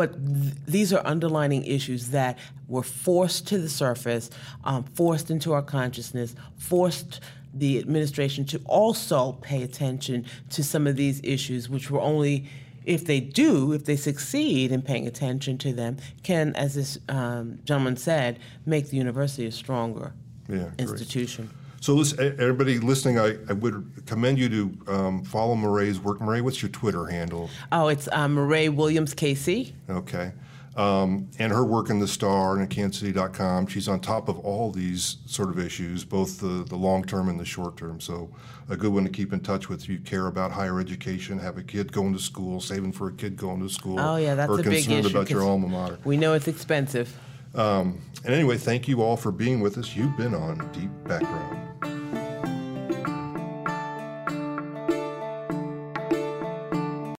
but 0.00 0.14
th- 0.14 0.54
these 0.66 0.94
are 0.94 1.06
underlining 1.06 1.62
issues 1.66 2.08
that 2.08 2.38
were 2.68 2.82
forced 2.82 3.46
to 3.46 3.58
the 3.58 3.68
surface, 3.68 4.30
um, 4.64 4.82
forced 4.82 5.30
into 5.30 5.52
our 5.52 5.60
consciousness, 5.60 6.34
forced 6.56 7.20
the 7.52 7.78
administration 7.78 8.46
to 8.46 8.58
also 8.64 9.32
pay 9.42 9.62
attention 9.62 10.24
to 10.48 10.64
some 10.64 10.86
of 10.86 10.96
these 10.96 11.20
issues, 11.22 11.68
which 11.68 11.90
were 11.90 12.00
only 12.00 12.48
if 12.86 13.04
they 13.04 13.20
do, 13.20 13.74
if 13.74 13.84
they 13.84 13.96
succeed 13.96 14.72
in 14.72 14.80
paying 14.80 15.06
attention 15.06 15.58
to 15.58 15.74
them, 15.74 15.98
can, 16.22 16.56
as 16.56 16.76
this 16.76 16.96
um, 17.10 17.58
gentleman 17.64 17.98
said, 17.98 18.38
make 18.64 18.88
the 18.88 18.96
university 18.96 19.44
a 19.44 19.52
stronger 19.52 20.14
Yeah, 20.48 20.70
great. 21.42 21.50
So, 21.80 21.94
listen, 21.94 22.36
everybody 22.38 22.78
listening, 22.78 23.18
I, 23.18 23.36
I 23.48 23.54
would 23.54 23.90
commend 24.04 24.38
you 24.38 24.48
to 24.50 24.92
um, 24.92 25.24
follow 25.24 25.54
Murray's 25.54 25.98
work. 25.98 26.20
Murray, 26.20 26.42
what's 26.42 26.60
your 26.60 26.70
Twitter 26.70 27.06
handle? 27.06 27.48
Oh, 27.72 27.88
it's 27.88 28.06
um, 28.12 28.34
Murray 28.34 28.68
Williams 28.68 29.14
Casey. 29.14 29.74
Okay. 29.88 30.32
Um, 30.76 31.28
and 31.38 31.50
her 31.52 31.64
work 31.64 31.88
in 31.90 31.98
the 31.98 32.06
Star 32.06 32.54
and 32.54 32.62
at 32.62 32.68
KansasCity.com. 32.68 33.66
She's 33.66 33.88
on 33.88 33.98
top 34.00 34.28
of 34.28 34.38
all 34.40 34.70
these 34.70 35.16
sort 35.26 35.48
of 35.48 35.58
issues, 35.58 36.04
both 36.04 36.38
the, 36.38 36.64
the 36.68 36.76
long 36.76 37.02
term 37.02 37.28
and 37.30 37.40
the 37.40 37.44
short 37.46 37.78
term. 37.78 37.98
So, 37.98 38.30
a 38.68 38.76
good 38.76 38.92
one 38.92 39.04
to 39.04 39.10
keep 39.10 39.32
in 39.32 39.40
touch 39.40 39.70
with. 39.70 39.82
If 39.82 39.88
you 39.88 39.98
care 40.00 40.26
about 40.26 40.52
higher 40.52 40.80
education, 40.80 41.38
have 41.38 41.56
a 41.56 41.62
kid 41.62 41.92
going 41.92 42.12
to 42.12 42.18
school, 42.20 42.60
saving 42.60 42.92
for 42.92 43.08
a 43.08 43.12
kid 43.12 43.36
going 43.38 43.60
to 43.60 43.70
school, 43.70 43.98
Oh, 43.98 44.16
yeah, 44.16 44.34
that's 44.34 44.50
or 44.50 44.60
a 44.60 44.62
big 44.62 44.74
issue. 44.74 44.90
concerned 44.90 45.14
about 45.14 45.30
your 45.30 45.42
alma 45.42 45.66
mater. 45.66 45.98
We 46.04 46.18
know 46.18 46.34
it's 46.34 46.46
expensive. 46.46 47.18
Um, 47.54 48.00
and 48.24 48.34
anyway, 48.34 48.56
thank 48.56 48.86
you 48.88 49.02
all 49.02 49.16
for 49.16 49.32
being 49.32 49.60
with 49.60 49.78
us. 49.78 49.96
You've 49.96 50.16
been 50.16 50.34
on 50.34 50.70
Deep 50.72 50.90
Background. 51.04 51.99